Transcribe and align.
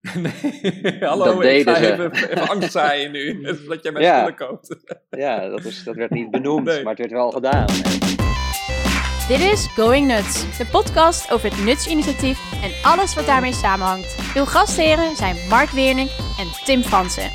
Nee, 0.82 1.04
hallo, 1.04 1.24
dat 1.24 1.44
ik 1.44 1.68
ga 1.68 1.76
even, 1.76 2.12
even, 2.12 2.48
angst 2.52 2.72
zaaien 2.72 3.12
nu, 3.12 3.42
dat 3.68 3.82
jij 3.82 3.92
met 3.92 4.02
ja. 4.02 4.16
spullen 4.18 4.34
koopt. 4.34 4.76
ja, 5.10 5.48
dat, 5.48 5.64
is, 5.64 5.84
dat 5.84 5.94
werd 5.94 6.10
niet 6.10 6.30
benoemd, 6.30 6.64
maar 6.64 6.94
het 6.94 6.98
werd 6.98 7.10
wel 7.10 7.30
gedaan. 7.30 7.66
Dit 9.28 9.40
is 9.40 9.66
Going 9.66 10.06
Nuts, 10.06 10.58
de 10.58 10.66
podcast 10.66 11.32
over 11.32 11.50
het 11.50 11.64
Nuts-initiatief 11.64 12.62
en 12.62 12.90
alles 12.90 13.14
wat 13.14 13.26
daarmee 13.26 13.52
samenhangt. 13.52 14.34
Uw 14.34 14.44
gastheren 14.44 15.16
zijn 15.16 15.36
Mark 15.48 15.70
Weerning 15.70 16.08
en 16.38 16.46
Tim 16.64 16.82
Fransen. 16.82 17.30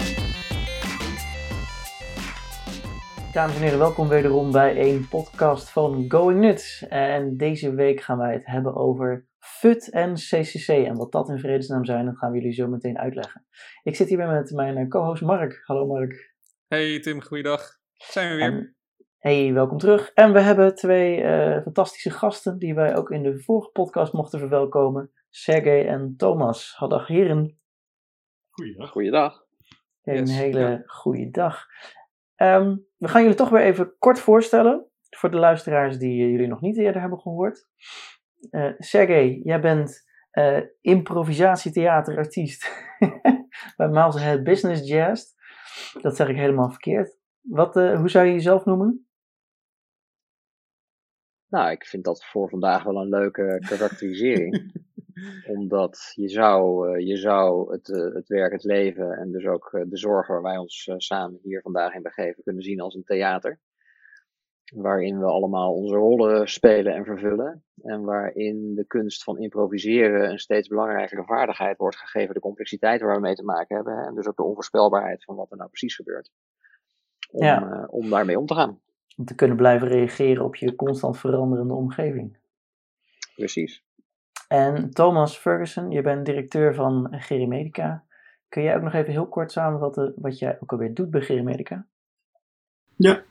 Dames 3.34 3.56
en 3.56 3.62
heren, 3.62 3.80
welkom 3.80 4.08
wederom 4.08 4.52
bij 4.52 4.80
een 4.80 5.08
podcast 5.10 5.70
van 5.70 6.06
Going 6.08 6.40
Nuts. 6.40 6.88
En 6.88 7.38
deze 7.38 7.74
week 7.74 8.02
gaan 8.02 8.18
wij 8.18 8.34
het 8.34 8.46
hebben 8.46 8.76
over 8.76 9.26
FUT 9.60 9.90
en 9.90 10.14
CCC. 10.14 10.68
En 10.68 10.96
wat 10.96 11.12
dat 11.12 11.30
in 11.30 11.40
vredesnaam 11.40 11.86
zijn, 11.86 12.06
dat 12.06 12.18
gaan 12.18 12.32
we 12.32 12.38
jullie 12.38 12.54
zo 12.54 12.68
meteen 12.68 12.98
uitleggen. 12.98 13.46
Ik 13.84 13.96
zit 13.96 14.08
hier 14.08 14.18
weer 14.18 14.28
met 14.28 14.52
mijn 14.52 14.90
co-host 14.90 15.22
Mark. 15.22 15.62
Hallo 15.64 15.86
Mark. 15.86 16.36
Hey 16.68 17.00
Tim, 17.00 17.22
goeiedag. 17.22 17.80
Zijn 17.94 18.30
we 18.30 18.36
weer. 18.36 18.76
hey, 19.18 19.54
welkom 19.54 19.78
terug. 19.78 20.12
En 20.14 20.34
we 20.34 20.40
hebben 20.40 20.76
twee 20.76 21.22
uh, 21.22 21.62
fantastische 21.62 22.12
gasten 22.12 22.60
die 22.60 22.74
wij 22.74 22.96
ook 22.96 23.12
in 23.12 23.24
de 23.24 23.42
vorige 23.42 23.70
podcast 23.70 24.14
mochten 24.14 24.40
verwelkomen. 24.40 25.12
Sergej 25.30 25.88
en 25.88 26.14
Thomas. 26.18 26.74
Hallo 26.76 27.04
heren. 27.06 27.60
Goeiedag. 28.50 28.90
Goeiedag. 28.90 29.46
Een 30.04 30.26
yes, 30.26 30.38
hele 30.38 30.60
ja. 30.60 30.84
goede 30.86 31.30
dag. 31.30 31.66
Um, 32.36 32.88
we 32.98 33.08
gaan 33.08 33.22
jullie 33.22 33.38
toch 33.38 33.50
weer 33.50 33.64
even 33.64 33.96
kort 33.98 34.20
voorstellen. 34.20 34.90
Voor 35.10 35.32
de 35.32 35.38
luisteraars 35.38 35.98
die 35.98 36.24
uh, 36.24 36.32
jullie 36.32 36.48
nog 36.48 36.62
niet 36.62 36.78
eerder 36.78 37.02
hebben 37.02 37.20
gehoord. 37.20 37.68
Uh, 38.52 38.74
Sergej, 38.78 39.42
jij 39.44 39.62
bent 39.62 40.04
uh, 40.34 40.60
improvisatietheaterartiest 40.82 42.72
bij 43.78 43.88
Miles 43.88 44.16
Ahead 44.16 44.44
Business 44.44 44.88
Jazz. 44.88 45.34
Dat 46.02 46.16
zeg 46.16 46.28
ik 46.28 46.36
helemaal 46.36 46.70
verkeerd. 46.70 47.18
Wat, 47.42 47.76
uh, 47.76 47.98
hoe 47.98 48.10
zou 48.10 48.26
je 48.26 48.34
jezelf 48.34 48.66
noemen? 48.66 49.08
Nou, 51.48 51.72
ik 51.72 51.86
vind 51.86 52.04
dat 52.04 52.26
voor 52.26 52.50
vandaag 52.50 52.84
wel 52.84 52.96
een 52.96 53.10
leuke 53.10 53.64
karakterisering. 53.68 54.84
Omdat 55.58 56.12
je 56.16 56.30
zou, 56.30 57.00
je 57.00 57.18
zou 57.18 57.72
het, 57.72 57.88
het 57.88 58.28
werk, 58.28 58.52
het 58.52 58.64
leven 58.64 59.12
en 59.12 59.32
dus 59.32 59.46
ook 59.46 59.70
de 59.72 59.98
zorg 59.98 60.28
waar 60.28 60.42
wij 60.42 60.58
ons 60.58 60.92
samen 60.98 61.40
hier 61.44 61.62
vandaag 61.62 61.94
in 61.94 62.02
begeven 62.02 62.44
kunnen 62.44 62.64
zien 62.64 62.82
als 62.82 62.96
een 62.96 63.04
theater 63.04 63.60
waarin 64.74 65.20
we 65.20 65.26
allemaal 65.26 65.74
onze 65.74 65.96
rollen 65.96 66.50
spelen 66.50 66.94
en 66.94 67.06
vervullen. 67.06 67.64
En 67.82 68.04
waarin 68.04 68.76
de 68.76 68.86
kunst 68.86 69.24
van 69.24 69.40
improviseren 69.40 70.30
een 70.30 70.40
steeds 70.40 70.68
belangrijkere 70.68 71.24
vaardigheid 71.24 71.78
wordt 71.78 71.98
gegeven, 71.98 72.34
de 72.34 72.40
complexiteit 72.40 73.02
waar 73.02 73.16
we 73.16 73.22
mee 73.22 73.36
te 73.36 73.44
maken 73.44 73.76
hebben. 73.76 73.98
En 73.98 74.16
dus 74.16 74.28
ook 74.28 74.36
de 74.36 74.44
onvoorspelbaarheid 74.44 75.24
van 75.24 75.36
wat 75.36 75.52
er 75.52 75.58
nou 75.58 75.70
precies 75.70 75.96
gebeurt. 75.96 76.32
Om, 77.32 77.46
ja. 77.46 77.72
uh, 77.72 77.84
om 77.88 78.10
daarmee 78.10 78.40
om 78.40 78.46
te 78.46 78.54
gaan. 78.54 78.80
Om 79.18 79.26
te 79.26 79.36
kunnen 79.36 79.58
blijven 79.58 79.88
reageren 79.88 80.44
op 80.44 80.56
je 80.56 80.76
constant 80.76 81.18
veranderende 81.18 81.74
omgeving. 81.74 82.38
Precies. 83.36 83.84
En 84.48 84.90
Thomas 84.90 85.38
Ferguson, 85.38 85.92
je 85.92 86.02
bent 86.02 86.26
directeur 86.26 86.74
van 86.74 87.08
Gerimedica. 87.12 88.04
Kun 88.50 88.64
jij 88.64 88.76
ook 88.76 88.82
nog 88.82 88.94
even 88.94 89.12
heel 89.12 89.28
kort 89.28 89.52
samenvatten 89.52 90.14
wat 90.16 90.40
jij 90.40 90.58
ook 90.62 90.72
alweer 90.72 90.94
doet 90.94 91.10
bij 91.10 91.22
Gerimedica? 91.22 91.88
Ja, 92.96 93.24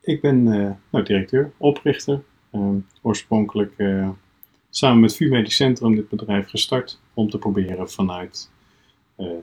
ik 0.00 0.20
ben 0.20 0.46
uh, 0.46 0.70
nou, 0.90 1.04
directeur, 1.04 1.52
oprichter. 1.56 2.22
Uh, 2.52 2.74
oorspronkelijk 3.02 3.72
uh, 3.76 4.08
samen 4.70 5.00
met 5.00 5.16
VU 5.16 5.28
Medisch 5.28 5.56
Centrum 5.56 5.94
dit 5.94 6.08
bedrijf 6.08 6.48
gestart 6.48 7.00
om 7.14 7.30
te 7.30 7.38
proberen 7.38 7.90
vanuit 7.90 8.50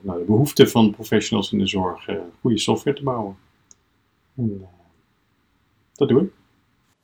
nou, 0.02 0.19
de 0.19 0.23
behoeften 0.25 0.69
van 0.69 0.91
professionals 0.91 1.52
in 1.52 1.59
de 1.59 1.67
zorg 1.67 2.09
goede 2.41 2.58
software 2.58 2.97
te 2.97 3.03
bouwen. 3.03 3.38
En, 4.36 4.67
dat 5.94 6.09
doe 6.09 6.22
ik. 6.22 6.31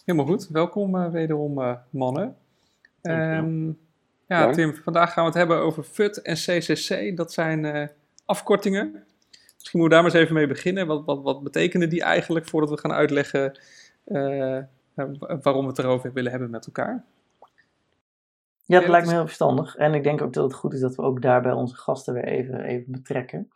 Helemaal 0.06 0.28
goed. 0.28 0.48
Welkom 0.48 1.12
wederom 1.12 1.78
mannen. 1.90 2.36
Um, 3.02 3.78
ja, 4.28 4.52
Tim, 4.52 4.74
vandaag 4.74 5.14
gaan 5.14 5.24
we 5.24 5.30
het 5.30 5.40
hebben 5.40 5.60
over 5.60 5.84
FUT 5.84 6.22
en 6.22 6.36
CCC. 6.36 7.18
Dat 7.18 7.34
zijn 7.34 7.90
afkortingen 8.26 9.04
Misschien 9.64 9.80
moeten 9.80 10.00
we 10.00 10.04
daar 10.04 10.12
maar 10.12 10.22
eens 10.22 10.30
even 10.30 10.48
mee 10.48 10.54
beginnen. 10.54 10.88
Wat, 10.88 11.06
wat, 11.06 11.22
wat 11.22 11.44
betekenen 11.44 11.90
die 11.90 12.04
eigenlijk 12.04 12.46
voordat 12.46 12.70
we 12.70 12.78
gaan 12.78 12.92
uitleggen 12.92 13.60
uh, 14.06 14.60
waarom 15.42 15.62
we 15.62 15.68
het 15.68 15.80
erover 15.80 16.14
willen 16.14 16.32
hebben 16.32 16.50
met 16.50 16.66
elkaar? 16.66 17.06
Ja, 18.66 18.80
dat 18.80 18.90
lijkt 18.90 19.08
me 19.08 19.14
heel 19.14 19.26
verstandig. 19.26 19.76
En 19.76 19.94
ik 19.94 20.04
denk 20.04 20.22
ook 20.22 20.34
dat 20.34 20.44
het 20.44 20.54
goed 20.54 20.74
is 20.74 20.80
dat 20.80 20.96
we 20.96 21.02
ook 21.02 21.22
daarbij 21.22 21.52
onze 21.52 21.76
gasten 21.76 22.14
weer 22.14 22.24
even, 22.24 22.64
even 22.64 22.92
betrekken. 22.92 23.52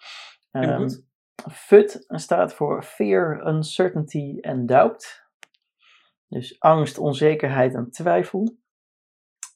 Um, 0.51 0.87
FUT 1.51 2.05
staat 2.07 2.53
voor 2.53 2.83
Fear, 2.83 3.47
Uncertainty 3.47 4.37
and 4.41 4.67
Doubt. 4.67 5.25
Dus 6.27 6.59
angst, 6.59 6.97
onzekerheid 6.97 7.73
en 7.73 7.91
twijfel. 7.91 8.57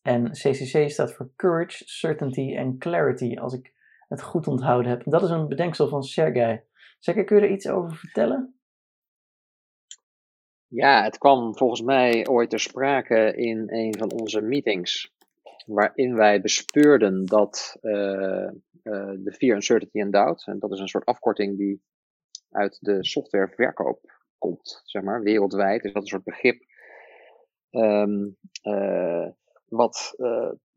En 0.01 0.31
CCC 0.31 0.90
staat 0.90 1.13
voor 1.13 1.31
Courage, 1.35 1.84
Certainty 1.85 2.57
and 2.57 2.78
Clarity. 2.78 3.38
Als 3.38 3.53
ik 3.53 3.73
het 4.11 4.22
goed 4.22 4.47
onthouden 4.47 4.91
heb. 4.91 5.01
Dat 5.05 5.23
is 5.23 5.29
een 5.29 5.47
bedenksel 5.47 5.88
van 5.88 6.03
Sergej. 6.03 6.66
Sergej, 6.99 7.23
kun 7.23 7.35
je 7.35 7.41
er 7.41 7.51
iets 7.51 7.67
over 7.67 7.95
vertellen? 7.95 8.59
Ja, 10.67 11.03
het 11.03 11.17
kwam 11.17 11.57
volgens 11.57 11.81
mij 11.81 12.27
ooit 12.27 12.49
ter 12.49 12.59
sprake 12.59 13.35
in 13.35 13.69
een 13.69 13.97
van 13.97 14.11
onze 14.11 14.41
meetings. 14.41 15.13
Waarin 15.66 16.16
wij 16.16 16.41
bespeurden 16.41 17.25
dat 17.25 17.77
uh, 17.81 18.49
uh, 18.83 19.13
de 19.17 19.33
Fear, 19.38 19.55
Uncertainty 19.55 20.01
and 20.01 20.13
Doubt, 20.13 20.47
en 20.47 20.59
dat 20.59 20.72
is 20.72 20.79
een 20.79 20.88
soort 20.88 21.05
afkorting 21.05 21.57
die 21.57 21.81
uit 22.49 22.78
de 22.79 23.05
softwareverkoop 23.05 24.19
komt, 24.38 24.81
zeg 24.83 25.01
maar, 25.01 25.22
wereldwijd, 25.22 25.83
is 25.83 25.93
dat 25.93 26.01
een 26.01 26.07
soort 26.07 26.23
begrip 26.23 26.63
um, 27.72 28.38
uh, 28.63 29.28
wat 29.66 30.16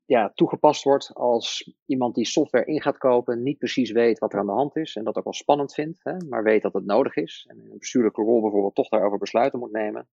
ja, 0.06 0.32
toegepast 0.34 0.82
wordt 0.82 1.10
als 1.14 1.74
iemand 1.86 2.14
die 2.14 2.26
software 2.26 2.64
in 2.64 2.82
gaat 2.82 2.98
kopen 2.98 3.42
niet 3.42 3.58
precies 3.58 3.90
weet 3.90 4.18
wat 4.18 4.32
er 4.32 4.38
aan 4.38 4.46
de 4.46 4.52
hand 4.52 4.76
is 4.76 4.96
en 4.96 5.04
dat 5.04 5.16
ook 5.16 5.24
wel 5.24 5.32
spannend 5.32 5.74
vindt, 5.74 6.00
hè, 6.02 6.16
maar 6.28 6.42
weet 6.42 6.62
dat 6.62 6.72
het 6.72 6.84
nodig 6.84 7.16
is 7.16 7.46
en 7.48 7.58
in 7.58 7.70
een 7.70 7.78
bestuurlijke 7.78 8.22
rol 8.22 8.40
bijvoorbeeld 8.40 8.74
toch 8.74 8.88
daarover 8.88 9.18
besluiten 9.18 9.58
moet 9.58 9.72
nemen. 9.72 10.08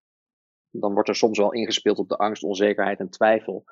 Dan 0.71 0.93
wordt 0.93 1.09
er 1.09 1.15
soms 1.15 1.37
wel 1.37 1.53
ingespeeld 1.53 1.99
op 1.99 2.09
de 2.09 2.17
angst, 2.17 2.43
onzekerheid 2.43 2.99
en 2.99 3.09
twijfel 3.09 3.63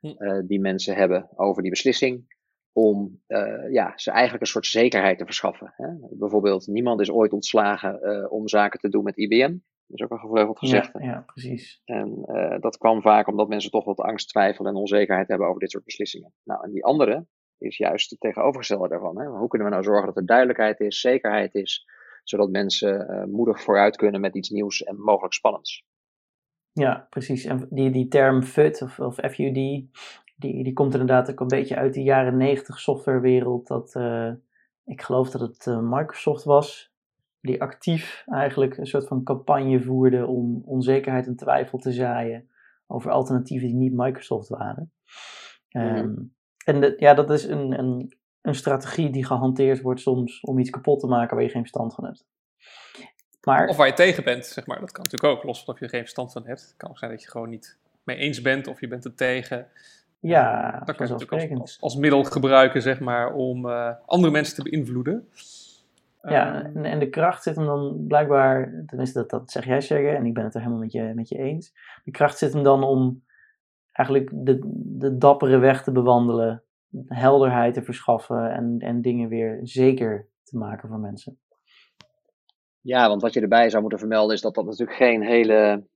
uh, 0.00 0.40
die 0.44 0.60
mensen 0.60 0.94
hebben 0.94 1.28
over 1.36 1.62
die 1.62 1.70
beslissing. 1.70 2.40
Om 2.72 3.22
uh, 3.28 3.72
ja, 3.72 3.92
ze 3.96 4.10
eigenlijk 4.10 4.42
een 4.42 4.48
soort 4.48 4.66
zekerheid 4.66 5.18
te 5.18 5.24
verschaffen. 5.24 5.72
Hè. 5.76 5.86
Bijvoorbeeld, 6.10 6.66
niemand 6.66 7.00
is 7.00 7.10
ooit 7.10 7.32
ontslagen 7.32 7.98
uh, 8.02 8.32
om 8.32 8.48
zaken 8.48 8.80
te 8.80 8.88
doen 8.88 9.04
met 9.04 9.16
IBM. 9.16 9.56
Dat 9.92 10.00
is 10.00 10.06
ook 10.06 10.18
een 10.18 10.28
gevleugeld 10.28 10.58
gezegd. 10.58 10.90
Ja, 10.92 11.04
ja, 11.04 11.20
precies. 11.20 11.82
En 11.84 12.24
uh, 12.26 12.60
dat 12.60 12.78
kwam 12.78 13.02
vaak 13.02 13.28
omdat 13.28 13.48
mensen 13.48 13.70
toch 13.70 13.84
wat 13.84 14.00
angst, 14.00 14.28
twijfel 14.28 14.66
en 14.66 14.74
onzekerheid 14.74 15.28
hebben 15.28 15.46
over 15.46 15.60
dit 15.60 15.70
soort 15.70 15.84
beslissingen. 15.84 16.34
Nou, 16.44 16.64
en 16.64 16.72
die 16.72 16.84
andere 16.84 17.26
is 17.58 17.76
juist 17.76 18.10
het 18.10 18.20
tegenovergestelde 18.20 18.88
daarvan. 18.88 19.18
Hè? 19.18 19.26
Hoe 19.26 19.48
kunnen 19.48 19.68
we 19.68 19.74
nou 19.74 19.84
zorgen 19.84 20.06
dat 20.06 20.16
er 20.16 20.26
duidelijkheid 20.26 20.80
is, 20.80 21.00
zekerheid 21.00 21.54
is, 21.54 21.86
zodat 22.22 22.50
mensen 22.50 23.10
uh, 23.10 23.24
moedig 23.24 23.62
vooruit 23.62 23.96
kunnen 23.96 24.20
met 24.20 24.34
iets 24.34 24.50
nieuws 24.50 24.82
en 24.82 25.00
mogelijk 25.00 25.34
spannends. 25.34 25.86
Ja, 26.72 27.06
precies. 27.10 27.44
En 27.44 27.66
die, 27.70 27.90
die 27.90 28.08
term 28.08 28.42
FUD 28.42 28.82
of, 28.82 29.00
of 29.00 29.14
FUD, 29.14 29.54
die, 29.54 29.90
die 30.36 30.72
komt 30.72 30.92
inderdaad 30.92 31.30
ook 31.30 31.40
een 31.40 31.46
beetje 31.46 31.76
uit 31.76 31.94
de 31.94 32.02
jaren 32.02 32.36
negentig 32.36 32.80
softwarewereld. 32.80 33.66
Dat, 33.66 33.94
uh, 33.94 34.32
ik 34.84 35.02
geloof 35.02 35.30
dat 35.30 35.40
het 35.40 35.80
Microsoft 35.82 36.44
was, 36.44 36.91
die 37.42 37.62
actief 37.62 38.22
eigenlijk 38.26 38.76
een 38.76 38.86
soort 38.86 39.06
van 39.06 39.22
campagne 39.22 39.82
voerde 39.82 40.26
om 40.26 40.62
onzekerheid 40.64 41.26
en 41.26 41.36
twijfel 41.36 41.78
te 41.78 41.92
zaaien 41.92 42.48
over 42.86 43.10
alternatieven 43.10 43.68
die 43.68 43.76
niet 43.76 43.92
Microsoft 43.92 44.48
waren. 44.48 44.92
Mm. 45.70 45.82
Um, 45.82 46.34
en 46.64 46.80
de, 46.80 46.94
ja, 46.96 47.14
dat 47.14 47.30
is 47.30 47.44
een, 47.44 47.78
een, 47.78 48.16
een 48.40 48.54
strategie 48.54 49.10
die 49.10 49.26
gehanteerd 49.26 49.80
wordt 49.80 50.00
soms 50.00 50.40
om 50.40 50.58
iets 50.58 50.70
kapot 50.70 51.00
te 51.00 51.06
maken 51.06 51.36
waar 51.36 51.44
je 51.44 51.50
geen 51.50 51.60
verstand 51.60 51.94
van 51.94 52.04
hebt. 52.04 52.26
Maar, 53.42 53.68
of 53.68 53.76
waar 53.76 53.86
je 53.86 53.92
tegen 53.92 54.24
bent, 54.24 54.46
zeg 54.46 54.66
maar. 54.66 54.80
Dat 54.80 54.92
kan 54.92 55.04
natuurlijk 55.04 55.32
ook, 55.32 55.44
los 55.44 55.64
van 55.64 55.74
of 55.74 55.80
je 55.80 55.84
er 55.84 55.90
geen 55.90 56.00
verstand 56.00 56.32
van 56.32 56.46
hebt. 56.46 56.60
Het 56.60 56.74
kan 56.76 56.90
ook 56.90 56.98
zijn 56.98 57.10
dat 57.10 57.22
je 57.22 57.30
gewoon 57.30 57.48
niet 57.48 57.78
mee 58.02 58.16
eens 58.16 58.40
bent 58.40 58.66
of 58.66 58.80
je 58.80 58.88
bent 58.88 59.04
er 59.04 59.14
tegen. 59.14 59.66
Ja, 60.20 60.70
dat 60.84 60.96
kan 60.96 61.06
je 61.06 61.12
natuurlijk 61.12 61.60
als, 61.60 61.80
als, 61.80 61.96
middel 61.96 62.24
gebruiken, 62.24 62.82
zeg 62.82 63.00
maar, 63.00 63.32
om 63.32 63.66
uh, 63.66 63.90
andere 64.06 64.32
mensen 64.32 64.54
te 64.54 64.70
beïnvloeden. 64.70 65.28
Ja, 66.28 66.62
ehm. 66.62 66.76
en, 66.76 66.84
en, 66.84 66.98
de 66.98 67.08
kracht 67.08 67.42
zit 67.42 67.56
hem 67.56 67.66
dan 67.66 68.04
blijkbaar, 68.06 68.84
tenminste 68.86 69.18
dat, 69.18 69.30
dat 69.30 69.50
zeg 69.50 69.64
jij 69.64 69.80
zeggen, 69.80 70.16
en 70.16 70.26
ik 70.26 70.34
ben 70.34 70.44
het 70.44 70.54
er 70.54 70.60
helemaal 70.60 70.82
met 70.82 70.92
je, 70.92 71.12
met 71.14 71.28
je 71.28 71.38
eens. 71.38 71.72
De 72.04 72.10
kracht 72.10 72.38
zit 72.38 72.52
hem 72.52 72.62
dan 72.62 72.84
om 72.84 73.24
eigenlijk 73.92 74.30
de, 74.34 74.58
de 74.98 75.18
dappere 75.18 75.58
weg 75.58 75.82
te 75.82 75.92
bewandelen, 75.92 76.62
helderheid 77.06 77.74
te 77.74 77.82
verschaffen 77.82 78.52
en, 78.52 78.78
en 78.78 79.02
dingen 79.02 79.28
weer 79.28 79.60
zeker 79.62 80.28
te 80.42 80.56
maken 80.56 80.88
voor 80.88 80.98
mensen. 80.98 81.38
Ja, 82.80 83.08
want 83.08 83.22
wat 83.22 83.32
je 83.32 83.40
erbij 83.40 83.70
zou 83.70 83.80
moeten 83.80 83.98
vermelden 83.98 84.34
is 84.34 84.40
dat 84.40 84.54
dat 84.54 84.64
natuurlijk 84.64 84.98
geen 84.98 85.22
hele 85.22 85.86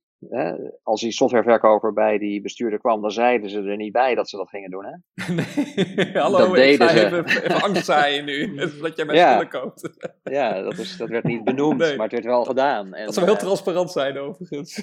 als 0.83 1.01
die 1.01 1.13
softwareverkoper 1.13 1.93
bij 1.93 2.19
die 2.19 2.41
bestuurder 2.41 2.79
kwam, 2.79 3.01
dan 3.03 3.11
zeiden 3.11 3.51
ze 3.51 3.63
er 3.63 3.77
niet 3.77 3.93
bij 3.93 4.15
dat 4.15 4.29
ze 4.29 4.37
dat 4.37 4.49
gingen 4.49 4.71
doen. 4.71 4.85
Hè? 4.85 4.95
Nee, 5.35 6.13
hallo, 6.23 6.39
dat 6.39 6.55
deden 6.55 6.89
ze. 6.89 7.05
Even, 7.05 7.25
even 7.27 7.63
angst 7.63 7.85
zaaien 7.85 8.25
nu, 8.25 8.55
dat 8.83 8.97
jij 8.97 9.05
mijn 9.05 9.19
ja. 9.19 9.33
spullen 9.33 9.49
koopt. 9.49 9.91
ja, 10.23 10.63
dat, 10.63 10.79
is, 10.79 10.97
dat 10.97 11.09
werd 11.09 11.25
niet 11.25 11.45
benoemd, 11.45 11.79
maar 11.79 11.99
het 11.99 12.13
werd 12.13 12.25
wel 12.25 12.45
gedaan. 12.45 12.95
En, 12.95 13.05
dat 13.05 13.15
zou 13.15 13.27
heel 13.27 13.35
uh, 13.35 13.41
transparant 13.41 13.91
zijn 13.91 14.19
overigens. 14.19 14.83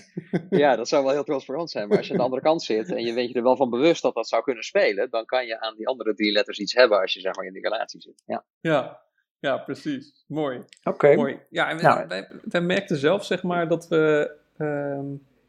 ja, 0.50 0.76
dat 0.76 0.88
zou 0.88 1.04
wel 1.04 1.14
heel 1.14 1.24
transparant 1.24 1.72
zijn, 1.72 1.88
maar 1.88 1.98
als 1.98 2.06
je 2.08 2.12
aan 2.12 2.20
de 2.20 2.26
andere 2.26 2.42
kant 2.42 2.64
zit 2.64 2.92
en 2.92 3.04
je 3.04 3.14
bent 3.14 3.30
je 3.30 3.36
er 3.36 3.44
wel 3.44 3.56
van 3.56 3.70
bewust 3.70 4.02
dat 4.02 4.14
dat 4.14 4.28
zou 4.28 4.44
kunnen 4.44 4.64
spelen, 4.64 5.10
dan 5.10 5.26
kan 5.26 5.46
je 5.46 5.60
aan 5.60 5.76
die 5.76 5.88
andere 5.88 6.14
drie 6.14 6.32
letters 6.32 6.60
iets 6.60 6.74
hebben 6.74 7.02
als 7.02 7.14
je 7.14 7.20
zeg 7.20 7.36
maar 7.36 7.46
in 7.46 7.54
die 7.54 7.62
relatie 7.62 8.02
zit. 8.02 8.24
Ja, 8.26 8.46
ja. 8.62 9.02
Ja, 9.44 9.58
precies. 9.58 10.24
Mooi. 10.28 10.64
Oké. 10.84 11.16
Mooi. 11.16 11.40
Ja, 11.50 11.70
en 11.70 11.82
nou. 11.82 12.08
wij, 12.08 12.28
wij, 12.44 12.62
merkten 12.62 12.98
zelf, 12.98 13.26
zeg 13.26 13.44
maar, 13.44 13.68
dat 13.68 13.88
we 13.88 14.32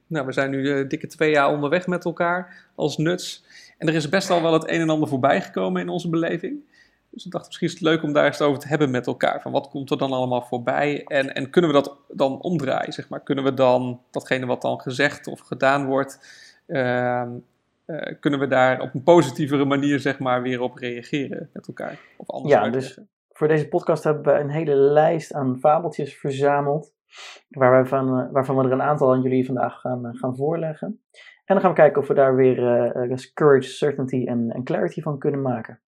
nou, 0.07 0.27
we 0.27 0.33
zijn 0.33 0.51
nu 0.51 0.59
uh, 0.59 0.89
dikke 0.89 1.07
twee 1.07 1.31
jaar 1.31 1.53
onderweg 1.53 1.87
met 1.87 2.05
elkaar 2.05 2.69
als 2.75 2.97
nuts. 2.97 3.45
En 3.79 3.89
er 3.89 3.95
is 3.95 4.09
best 4.09 4.31
al 4.31 4.43
wel 4.43 4.53
het 4.53 4.71
een 4.71 4.81
en 4.81 4.91
ander 4.91 5.09
voorbij 5.09 5.41
gekomen 5.41 5.83
in 5.83 5.89
onze 5.89 6.09
beleving. 6.09 6.73
Dus 7.11 7.25
ik 7.25 7.31
dacht, 7.33 7.47
misschien 7.47 7.67
is 7.67 7.73
het 7.73 7.83
leuk 7.83 8.03
om 8.03 8.13
daar 8.13 8.27
eens 8.27 8.41
over 8.41 8.61
te 8.61 8.69
hebben 8.69 8.91
met 8.91 9.07
elkaar. 9.07 9.41
Van 9.41 9.53
wat 9.53 9.69
komt 9.69 9.91
er 9.91 9.99
dan 9.99 10.13
allemaal 10.13 10.43
voorbij? 10.43 11.05
En, 11.05 11.35
en 11.35 11.51
kunnen 11.51 11.71
we 11.71 11.77
dat 11.77 11.97
dan 12.09 12.41
omdraaien, 12.41 12.93
zeg 12.93 13.09
maar? 13.09 13.21
Kunnen 13.21 13.45
we 13.45 13.55
dan 13.55 14.01
datgene 14.11 14.47
wat 14.47 14.63
dan 14.63 14.81
gezegd 14.81 15.27
of 15.27 15.41
gedaan 15.41 15.87
wordt... 15.87 16.43
Uh, 16.67 17.23
uh, 17.87 18.13
kunnen 18.21 18.41
we 18.41 18.47
daar 18.47 18.81
op 18.81 18.95
een 18.95 19.03
positievere 19.03 19.65
manier, 19.65 20.01
zeg 20.01 20.19
maar, 20.19 20.43
weer 20.43 20.61
op 20.61 20.77
reageren 20.77 21.51
met 21.53 21.67
elkaar? 21.67 21.99
Of 22.17 22.31
anders 22.31 22.55
ja, 22.55 22.69
dus 22.69 22.99
voor 23.33 23.49
deze 23.49 23.69
podcast 23.69 24.05
hebben 24.05 24.23
we 24.23 24.41
een 24.41 24.51
hele 24.51 24.75
lijst 24.75 25.33
aan 25.33 25.59
fabeltjes 25.59 26.15
verzameld. 26.15 26.93
Waar 27.49 27.71
wij 27.71 27.85
van, 27.85 28.21
uh, 28.21 28.33
waarvan 28.33 28.57
we 28.57 28.65
er 28.65 28.73
een 28.73 28.83
aantal 28.83 29.13
aan 29.13 29.23
jullie 29.23 29.47
vandaag 29.47 29.81
gaan, 29.81 30.07
uh, 30.07 30.15
gaan 30.15 30.37
voorleggen. 30.37 31.01
En 31.45 31.55
dan 31.55 31.61
gaan 31.61 31.71
we 31.71 31.77
kijken 31.77 32.03
of 32.03 32.09
we 32.09 32.15
daar 32.15 32.37
weer 32.37 32.59
uh, 33.09 33.17
courage, 33.35 33.69
certainty 33.69 34.25
en, 34.27 34.51
en, 34.51 34.65
clarity 34.65 35.01
van 35.01 35.19
kunnen 35.19 35.43
maken. 35.43 35.81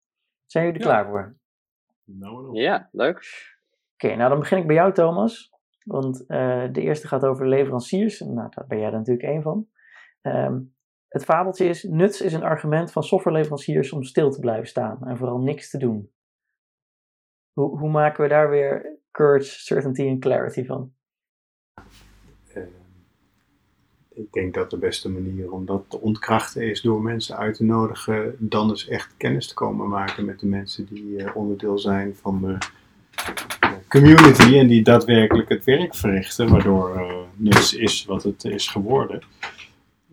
Zijn 0.46 0.64
jullie 0.64 0.80
er 0.80 0.86
ja. 0.86 0.92
klaar 0.92 1.06
voor? 1.10 1.36
Nou, 2.04 2.60
ja, 2.60 2.88
leuk. 2.92 3.16
Oké, 3.16 4.04
okay, 4.04 4.16
nou 4.16 4.30
dan 4.30 4.38
begin 4.38 4.58
ik 4.58 4.66
bij 4.66 4.76
jou 4.76 4.92
Thomas. 4.92 5.54
Want 5.84 6.24
de 6.26 6.80
eerste 6.80 7.08
gaat 7.08 7.24
over 7.24 7.48
leveranciers. 7.48 8.20
Nou, 8.20 8.48
daar 8.50 8.66
ben 8.66 8.78
jij 8.78 8.86
er 8.86 8.92
natuurlijk 8.92 9.28
één 9.28 9.42
van. 9.42 9.68
Um, 10.22 10.76
het 11.08 11.24
fabeltje 11.24 11.64
is, 11.64 11.82
nuts 11.82 12.20
is 12.20 12.32
een 12.32 12.42
argument 12.42 12.92
van 12.92 13.02
softwareleveranciers 13.02 13.92
om 13.92 14.02
stil 14.02 14.30
te 14.30 14.40
blijven 14.40 14.66
staan 14.66 15.06
en 15.06 15.16
vooral 15.16 15.38
niks 15.38 15.70
te 15.70 15.78
doen. 15.78 16.10
Hoe, 17.52 17.78
hoe 17.78 17.90
maken 17.90 18.22
we 18.22 18.28
daar 18.28 18.50
weer 18.50 18.98
courage, 19.10 19.60
certainty 19.60 20.02
en 20.02 20.18
clarity 20.18 20.64
van? 20.64 20.95
Ik 24.16 24.32
denk 24.32 24.54
dat 24.54 24.70
de 24.70 24.78
beste 24.78 25.10
manier 25.10 25.50
om 25.50 25.66
dat 25.66 25.84
te 25.88 26.00
ontkrachten 26.00 26.70
is 26.70 26.80
door 26.80 27.02
mensen 27.02 27.36
uit 27.36 27.56
te 27.56 27.64
nodigen, 27.64 28.34
dan 28.38 28.68
dus 28.68 28.88
echt 28.88 29.14
kennis 29.16 29.48
te 29.48 29.54
komen 29.54 29.88
maken 29.88 30.24
met 30.24 30.40
de 30.40 30.46
mensen 30.46 30.86
die 30.90 31.04
uh, 31.04 31.36
onderdeel 31.36 31.78
zijn 31.78 32.16
van 32.20 32.40
de 32.40 32.58
community 33.88 34.58
en 34.58 34.66
die 34.66 34.82
daadwerkelijk 34.82 35.48
het 35.48 35.64
werk 35.64 35.94
verrichten, 35.94 36.48
waardoor 36.48 36.96
uh, 36.96 37.12
niets 37.34 37.74
is 37.74 38.04
wat 38.04 38.22
het 38.22 38.44
is 38.44 38.68
geworden. 38.68 39.22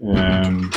Um, 0.02 0.70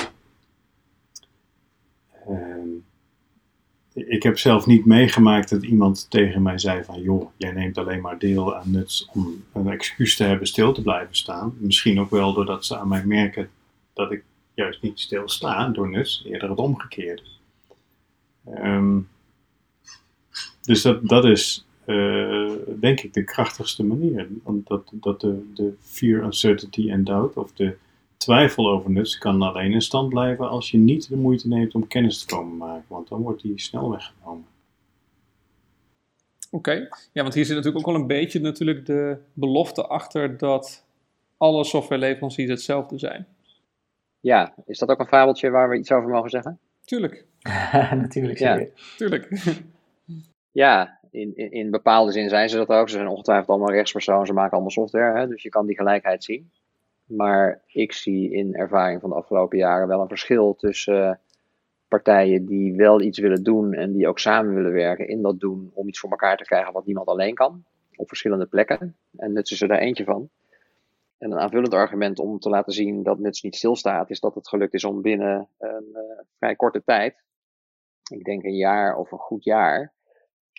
ik 3.97 4.23
heb 4.23 4.39
zelf 4.39 4.67
niet 4.67 4.85
meegemaakt 4.85 5.51
dat 5.51 5.63
iemand 5.63 6.11
tegen 6.11 6.43
mij 6.43 6.59
zei 6.59 6.85
van 6.85 7.03
joh, 7.03 7.31
jij 7.37 7.53
neemt 7.53 7.79
alleen 7.79 8.01
maar 8.01 8.19
deel 8.19 8.57
aan 8.57 8.71
nuts 8.71 9.09
om 9.13 9.45
een 9.53 9.69
excuus 9.69 10.17
te 10.17 10.25
hebben 10.25 10.47
stil 10.47 10.73
te 10.73 10.83
blijven 10.83 11.17
staan. 11.17 11.55
Misschien 11.59 12.01
ook 12.01 12.11
wel 12.11 12.33
doordat 12.33 12.65
ze 12.65 12.79
aan 12.79 12.89
mij 12.89 13.05
merken 13.05 13.51
dat 13.93 14.13
ik 14.13 14.25
juist 14.55 14.83
niet 14.83 15.01
stilsta 15.01 15.69
door 15.69 15.91
nuts, 15.91 16.25
eerder 16.27 16.51
het 16.51 16.59
omgekeerde. 16.59 17.23
Um, 18.63 19.09
dus 20.63 20.83
dat, 20.83 21.09
dat 21.09 21.25
is 21.25 21.67
uh, 21.87 22.53
denk 22.81 23.01
ik 23.01 23.15
de 23.15 23.25
krachtigste 23.25 23.85
manier. 23.85 24.29
Want 24.43 24.67
dat, 24.67 24.91
dat 24.93 25.21
de, 25.21 25.51
de 25.55 25.75
fear, 25.81 26.23
uncertainty 26.23 26.91
en 26.91 27.05
doubt, 27.05 27.37
of 27.37 27.53
de 27.53 27.77
Twijfel 28.17 28.71
over 28.71 28.91
nuts 28.91 29.19
kan 29.19 29.43
alleen 29.43 29.73
in 29.73 29.83
stand 29.83 30.09
blijven 30.09 30.49
als 30.49 30.71
je 30.71 30.79
niet 30.79 31.09
de 31.09 31.17
moeite 31.17 31.49
neemt 31.49 31.75
om 31.75 31.87
kennis 31.87 32.25
te 32.25 32.35
komen 32.35 32.57
maken, 32.57 32.85
want 32.89 33.09
dan 33.09 33.23
wordt 33.23 33.43
die 33.43 33.61
snel 33.61 33.91
weggenomen. 33.91 34.47
Oké, 36.51 36.89
ja, 37.13 37.23
want 37.23 37.35
hier 37.35 37.45
zit 37.45 37.57
natuurlijk 37.57 37.87
ook 37.87 37.93
wel 37.93 38.01
een 38.01 38.07
beetje 38.07 38.41
natuurlijk 38.41 38.87
de 38.87 39.17
belofte 39.33 39.87
achter 39.87 40.39
dat 40.39 40.85
alle 41.37 41.65
softwareleveranciers 41.65 42.51
hetzelfde 42.51 42.99
zijn. 42.99 43.27
Ja, 44.21 44.55
is 44.67 44.79
dat 44.79 44.89
ook 44.89 44.99
een 44.99 45.07
fabeltje 45.07 45.51
waar 45.51 45.69
we 45.69 45.79
iets 45.79 45.93
over 45.93 46.11
mogen 46.11 46.31
zeggen? 46.31 46.59
Tuurlijk. 46.85 47.25
Natuurlijk, 48.03 48.39
ja. 48.39 48.65
Tuurlijk. 48.97 49.29
ja, 50.53 50.99
in, 51.11 51.37
in, 51.37 51.51
in, 51.53 51.71
bepaalde 51.71 52.13
zin 52.13 52.29
zijn 52.29 52.49
ze 52.49 52.57
dat 52.57 52.69
ook. 52.69 52.89
Ze 52.89 52.95
zijn 52.95 53.09
ongetwijfeld 53.09 53.49
allemaal 53.49 53.71
rechtspersonen, 53.71 54.27
ze 54.27 54.33
maken 54.33 54.53
allemaal 54.53 54.71
software, 54.71 55.19
hè, 55.19 55.27
dus 55.27 55.43
je 55.43 55.49
kan 55.49 55.67
die 55.67 55.77
gelijkheid 55.77 56.25
zien. 56.25 56.51
Maar 57.07 57.63
ik 57.67 57.93
zie 57.93 58.31
in 58.31 58.55
ervaring 58.55 59.01
van 59.01 59.11
de 59.11 59.17
afgelopen 59.17 59.59
jaren 59.59 59.89
wel 59.89 60.01
een 60.01 60.09
verschil 60.09 60.55
tussen 60.55 61.09
eh, 61.09 61.17
partijen 61.89 62.47
die 62.47 62.75
wel 62.75 63.01
iets 63.01 63.19
willen 63.19 63.43
doen 63.43 63.73
en 63.73 63.93
die 63.93 64.09
ook 64.09 64.19
samen 64.19 64.55
willen 64.55 64.73
werken 64.73 65.09
in 65.09 65.23
dat 65.23 65.41
doen 65.41 65.71
om 65.75 65.89
iets 65.89 66.01
voor 66.01 66.11
elkaar 66.11 66.37
te 66.37 66.45
krijgen 66.45 66.73
wat 66.73 66.87
niemand 66.87 67.09
alleen 67.09 67.35
kan, 67.35 67.65
op 67.97 68.09
verschillende 68.09 68.47
plekken. 68.47 68.97
En 69.17 69.33
Nuts 69.33 69.51
is 69.51 69.61
er 69.61 69.69
daar 69.69 69.79
eentje 69.79 70.05
van. 70.05 70.29
En 71.19 71.31
een 71.31 71.39
aanvullend 71.39 71.75
argument 71.75 72.19
om 72.19 72.39
te 72.39 72.49
laten 72.49 72.73
zien 72.73 73.03
dat 73.03 73.19
Nuts 73.19 73.43
niet 73.43 73.57
stilstaat, 73.57 74.11
is 74.11 74.21
dat 74.21 74.35
het 74.35 74.49
gelukt 74.49 74.75
is 74.75 74.85
om 74.85 75.03
binnen 75.03 75.49
een 75.59 75.89
uh, 75.93 76.01
vrij 76.39 76.57
korte 76.57 76.83
tijd, 76.85 77.25
ik 78.11 78.25
denk 78.25 78.45
een 78.45 78.57
jaar 78.57 78.97
of 78.97 79.13
een 79.13 79.19
goed 79.19 79.45
jaar, 79.45 79.93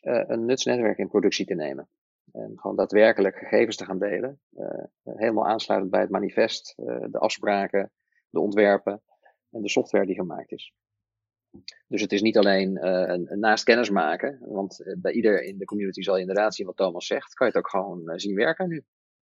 uh, 0.03 0.23
een 0.27 0.45
Nuts-netwerk 0.45 0.97
in 0.97 1.07
productie 1.07 1.45
te 1.45 1.53
nemen. 1.53 1.88
En 2.38 2.54
gewoon 2.56 2.75
daadwerkelijk 2.75 3.36
gegevens 3.36 3.75
te 3.75 3.86
gaan 3.86 4.00
delen. 4.00 4.39
Uh, 4.57 4.84
helemaal 5.04 5.48
aansluitend 5.48 5.92
bij 5.92 6.01
het 6.01 6.10
manifest, 6.10 6.74
uh, 6.78 7.06
de 7.12 7.18
afspraken, 7.18 7.92
de 8.30 8.39
ontwerpen 8.39 9.01
en 9.51 9.62
de 9.62 9.69
software 9.69 10.06
die 10.06 10.16
gemaakt 10.16 10.51
is. 10.51 10.74
Dus 11.88 12.01
het 12.01 12.12
is 12.12 12.22
niet 12.22 12.38
alleen 12.38 12.72
uh, 12.75 12.84
een, 12.84 13.31
een 13.31 13.39
naast 13.39 13.63
kennis 13.63 13.89
maken, 13.89 14.39
want 14.42 14.95
bij 14.98 15.12
ieder 15.12 15.44
in 15.44 15.57
de 15.57 15.66
community 15.66 16.01
zal 16.01 16.16
je 16.16 16.22
inderdaad 16.22 16.56
zien 16.56 16.66
wat 16.66 16.78
Thomas 16.78 17.06
zegt. 17.06 17.34
Kan 17.34 17.48
je 17.48 17.54
het 17.54 17.63
ook 17.63 17.69
gewoon 17.69 18.19
zien 18.19 18.36
werken 18.36 18.68
nu. 18.68 18.84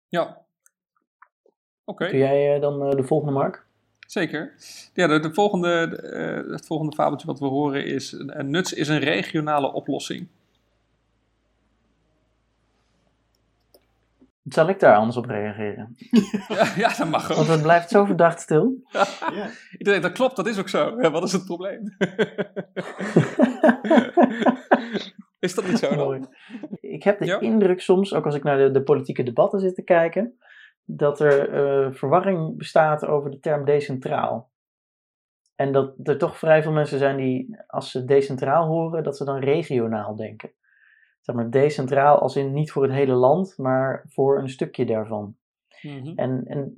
Ja. 0.09 0.47
Oké. 1.85 2.05
Okay. 2.05 2.11
Doe 2.11 2.19
jij 2.19 2.59
dan 2.59 2.91
de 2.91 3.05
volgende, 3.05 3.33
Mark? 3.33 3.67
Zeker. 4.07 4.55
Ja, 4.95 5.07
de, 5.07 5.21
de 5.21 5.35
volgende, 5.35 5.69
het 6.51 6.67
volgende 6.67 6.97
fabeltje 6.97 7.27
wat 7.27 7.39
we 7.39 7.47
horen 7.47 7.85
is: 7.85 8.13
Nuts 8.37 8.73
is 8.73 8.89
een 8.89 8.99
regionale 8.99 9.73
oplossing. 9.73 10.29
Zal 14.43 14.69
ik 14.69 14.81
daar 14.81 14.97
anders 14.97 15.17
op 15.17 15.25
reageren? 15.25 15.97
Ja, 16.49 16.73
ja 16.77 16.97
dat 16.97 17.09
mag 17.09 17.31
ook. 17.31 17.37
Want 17.37 17.49
het 17.49 17.63
blijft 17.63 17.89
zo 17.89 18.05
verdacht 18.05 18.41
stil. 18.41 18.77
Ja. 19.35 19.49
Ik 19.79 19.85
denk, 19.85 20.03
dat 20.03 20.13
klopt, 20.13 20.37
dat 20.37 20.47
is 20.47 20.59
ook 20.59 20.69
zo. 20.69 21.01
Ja, 21.01 21.11
wat 21.11 21.23
is 21.23 21.33
het 21.33 21.45
probleem? 21.45 21.83
is 25.39 25.55
dat 25.55 25.67
niet 25.67 25.79
zo 25.79 25.97
dan? 25.97 26.35
Ik 26.81 27.03
heb 27.03 27.19
de 27.19 27.39
indruk 27.39 27.81
soms, 27.81 28.15
ook 28.15 28.25
als 28.25 28.35
ik 28.35 28.43
naar 28.43 28.59
de, 28.59 28.71
de, 28.71 28.83
politieke 28.83 29.23
debatten 29.23 29.61
zit 29.61 29.75
te 29.75 29.83
kijken, 29.83 30.39
dat 30.85 31.21
er 31.21 31.55
uh, 31.55 31.93
verwarring 31.93 32.57
bestaat 32.59 33.07
over 33.07 33.31
de 33.31 33.41
term 33.41 33.65
decentraal. 33.65 34.51
En 35.55 35.73
dat 35.73 35.95
er 36.03 36.19
toch 36.19 36.39
vrij 36.39 36.63
veel 36.63 36.73
mensen 36.73 36.99
zijn 36.99 37.17
die, 37.17 37.57
als 37.67 37.91
ze 37.91 38.05
decentraal 38.05 38.67
horen, 38.67 39.03
dat 39.03 39.17
ze 39.17 39.25
dan 39.25 39.39
regionaal 39.39 40.17
denken 40.17 40.53
zeg 41.23 41.35
maar, 41.35 41.51
decentraal 41.51 42.19
als 42.19 42.37
in 42.37 42.53
niet 42.53 42.73
voor 42.73 42.83
het 42.83 42.93
hele 42.93 43.13
land, 43.13 43.55
maar 43.59 44.05
voor 44.09 44.39
een 44.39 44.49
stukje 44.49 44.85
daarvan. 44.85 45.37
Mhm. 45.83 46.13
En, 46.19 46.45
en 46.47 46.73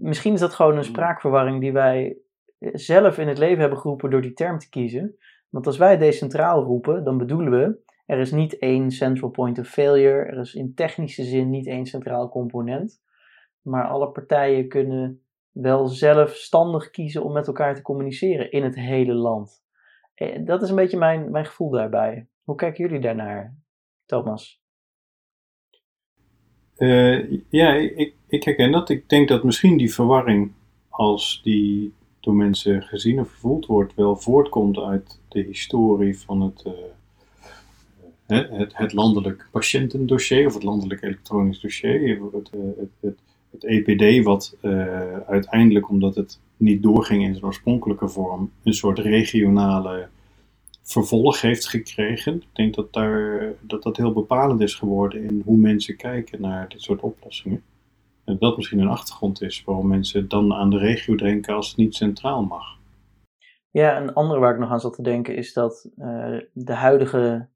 misschien 0.00 0.32
is 0.32 0.40
dat 0.40 0.54
gewoon 0.54 0.72
een 0.72 0.78
mhm. 0.78 0.88
spraakverwarring 0.88 1.60
die 1.60 1.72
wij 1.72 2.18
eh, 2.58 2.70
zelf 2.72 3.18
in 3.18 3.28
het 3.28 3.38
leven 3.38 3.60
hebben 3.60 3.78
geroepen 3.78 4.10
door 4.10 4.20
die 4.20 4.32
term 4.32 4.58
te 4.58 4.68
kiezen. 4.68 5.16
Want 5.48 5.66
als 5.66 5.76
wij 5.76 5.96
decentraal 5.96 6.62
roepen, 6.62 7.04
dan 7.04 7.18
bedoelen 7.18 7.50
we, 7.50 7.78
er 8.06 8.18
is 8.18 8.32
niet 8.32 8.58
één 8.58 8.90
central 8.90 9.30
point 9.30 9.58
of 9.58 9.68
failure, 9.68 10.24
er 10.24 10.38
is 10.38 10.54
in 10.54 10.74
technische 10.74 11.24
zin 11.24 11.50
niet 11.50 11.66
één 11.66 11.86
centraal 11.86 12.28
component, 12.28 13.02
maar 13.62 13.88
alle 13.88 14.10
partijen 14.10 14.68
kunnen 14.68 15.20
wel 15.50 15.86
zelfstandig 15.86 16.90
kiezen 16.90 17.24
om 17.24 17.32
met 17.32 17.46
elkaar 17.46 17.74
te 17.74 17.82
communiceren 17.82 18.50
in 18.50 18.64
het 18.64 18.74
hele 18.74 19.14
land. 19.14 19.64
Eh, 20.14 20.44
dat 20.44 20.62
is 20.62 20.70
een 20.70 20.76
beetje 20.76 20.98
mijn, 20.98 21.30
mijn 21.30 21.46
gevoel 21.46 21.70
daarbij. 21.70 22.26
Hoe 22.42 22.54
kijken 22.54 22.84
jullie 22.84 23.00
daarnaar? 23.00 23.54
Thomas? 24.06 24.60
Uh, 26.78 27.40
ja, 27.48 27.74
ik, 27.74 28.14
ik 28.26 28.44
herken 28.44 28.72
dat. 28.72 28.88
Ik 28.88 29.08
denk 29.08 29.28
dat 29.28 29.44
misschien 29.44 29.76
die 29.76 29.94
verwarring, 29.94 30.52
als 30.88 31.40
die 31.42 31.92
door 32.20 32.34
mensen 32.34 32.82
gezien 32.82 33.20
of 33.20 33.30
gevoeld 33.30 33.66
wordt, 33.66 33.94
wel 33.94 34.16
voortkomt 34.16 34.78
uit 34.78 35.20
de 35.28 35.42
historie 35.42 36.18
van 36.18 36.40
het, 36.40 36.64
uh, 36.66 36.72
het, 38.26 38.76
het, 38.76 38.92
landelijk 38.92 39.48
patiëntendossier 39.50 40.46
of 40.46 40.54
het 40.54 40.62
landelijk 40.62 41.02
elektronisch 41.02 41.60
dossier. 41.60 42.20
Het, 42.32 42.50
het, 42.50 42.90
het, 43.00 43.18
het 43.50 43.64
EPD, 43.64 44.24
wat 44.24 44.56
uiteindelijk, 45.26 45.88
omdat 45.88 46.14
het 46.14 46.40
niet 46.56 46.82
doorging 46.82 47.22
in 47.22 47.32
zijn 47.32 47.44
oorspronkelijke 47.44 48.08
vorm, 48.08 48.50
een 48.62 48.74
soort 48.74 48.98
regionale 48.98 50.08
vervolg 50.86 51.40
heeft 51.40 51.68
gekregen. 51.68 52.34
Ik 52.34 52.48
denk 52.52 52.74
dat, 52.74 52.92
daar, 52.92 53.52
dat 53.60 53.82
dat 53.82 53.96
heel 53.96 54.12
bepalend 54.12 54.60
is 54.60 54.74
geworden 54.74 55.22
in 55.22 55.42
hoe 55.44 55.56
mensen 55.56 55.96
kijken 55.96 56.40
naar 56.40 56.68
dit 56.68 56.82
soort 56.82 57.00
oplossingen. 57.00 57.64
En 58.24 58.36
dat 58.38 58.56
misschien 58.56 58.78
een 58.78 58.88
achtergrond 58.88 59.42
is 59.42 59.64
waarom 59.64 59.88
mensen 59.88 60.28
dan 60.28 60.54
aan 60.54 60.70
de 60.70 60.78
regio 60.78 61.14
denken 61.14 61.54
als 61.54 61.68
het 61.68 61.76
niet 61.76 61.94
centraal 61.94 62.44
mag. 62.44 62.78
Ja, 63.70 64.00
een 64.00 64.14
andere 64.14 64.40
waar 64.40 64.52
ik 64.52 64.60
nog 64.60 64.70
aan 64.70 64.80
zat 64.80 64.94
te 64.94 65.02
denken 65.02 65.36
is 65.36 65.52
dat 65.52 65.90
uh, 65.98 66.40
de 66.52 66.74
huidige 66.74 67.48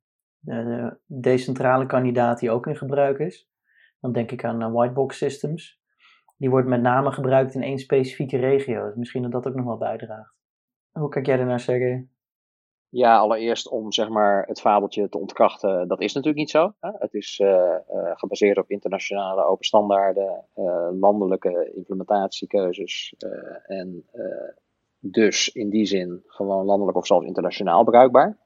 uh, 0.44 0.90
decentrale 1.06 1.86
kandidaat 1.86 2.38
die 2.38 2.50
ook 2.50 2.66
in 2.66 2.76
gebruik 2.76 3.18
is, 3.18 3.48
dan 4.00 4.12
denk 4.12 4.30
ik 4.30 4.44
aan 4.44 4.62
uh, 4.62 4.72
whitebox 4.72 5.16
systems. 5.16 5.80
Die 6.36 6.50
wordt 6.50 6.68
met 6.68 6.80
name 6.80 7.12
gebruikt 7.12 7.54
in 7.54 7.62
één 7.62 7.78
specifieke 7.78 8.36
regio. 8.36 8.86
Dus 8.86 8.94
misschien 8.94 9.22
dat 9.22 9.32
dat 9.32 9.46
ook 9.46 9.54
nog 9.54 9.64
wel 9.64 9.78
bijdraagt. 9.78 10.34
Hoe 10.90 11.08
kijk 11.08 11.26
jij 11.26 11.38
ernaar, 11.38 11.60
Sergej? 11.60 12.08
Ja, 12.92 13.18
allereerst 13.18 13.68
om 13.68 13.92
zeg 13.92 14.08
maar, 14.08 14.46
het 14.46 14.60
fabeltje 14.60 15.08
te 15.08 15.18
ontkrachten, 15.18 15.88
dat 15.88 16.00
is 16.00 16.12
natuurlijk 16.12 16.40
niet 16.40 16.50
zo. 16.50 16.72
Hè? 16.80 16.90
Het 16.98 17.14
is 17.14 17.38
uh, 17.38 17.48
uh, 17.48 18.10
gebaseerd 18.14 18.58
op 18.58 18.70
internationale 18.70 19.44
open 19.44 19.64
standaarden, 19.64 20.44
uh, 20.56 20.88
landelijke 21.00 21.72
implementatiekeuzes 21.74 23.14
en 23.66 24.04
dus 24.98 25.48
in 25.48 25.70
die 25.70 25.86
zin 25.86 26.22
gewoon 26.26 26.64
landelijk 26.64 26.96
of 26.96 27.06
zelfs 27.06 27.26
internationaal 27.26 27.84
bruikbaar. 27.84 28.36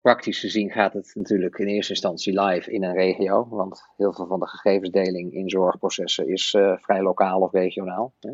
Praktisch 0.00 0.40
gezien 0.40 0.70
gaat 0.70 0.92
het 0.92 1.12
natuurlijk 1.14 1.58
in 1.58 1.66
eerste 1.66 1.92
instantie 1.92 2.40
live 2.40 2.72
in 2.72 2.84
een 2.84 2.94
regio, 2.94 3.48
want 3.48 3.82
heel 3.96 4.12
veel 4.12 4.26
van 4.26 4.40
de 4.40 4.48
gegevensdeling 4.48 5.32
in 5.32 5.50
zorgprocessen 5.50 6.28
is 6.28 6.50
vrij 6.76 7.02
lokaal 7.02 7.40
of 7.40 7.52
regionaal. 7.52 8.12
Hè? 8.20 8.32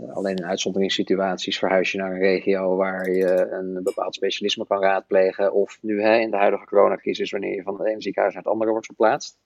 Eh, 0.00 0.14
alleen 0.14 0.36
in 0.36 0.46
uitzonderingssituaties 0.46 1.58
verhuis 1.58 1.92
je 1.92 1.98
naar 1.98 2.12
een 2.12 2.18
regio 2.18 2.76
waar 2.76 3.10
je 3.10 3.48
een 3.50 3.82
bepaald 3.82 4.14
specialisme 4.14 4.66
kan 4.66 4.80
raadplegen. 4.80 5.52
Of 5.52 5.78
nu 5.82 6.02
hè, 6.02 6.18
in 6.18 6.30
de 6.30 6.36
huidige 6.36 6.64
coronacrisis, 6.64 7.30
wanneer 7.30 7.54
je 7.54 7.62
van 7.62 7.78
het 7.78 7.86
ene 7.86 8.02
ziekenhuis 8.02 8.34
naar 8.34 8.42
het 8.42 8.52
andere 8.52 8.70
wordt 8.70 8.86
verplaatst. 8.86 9.38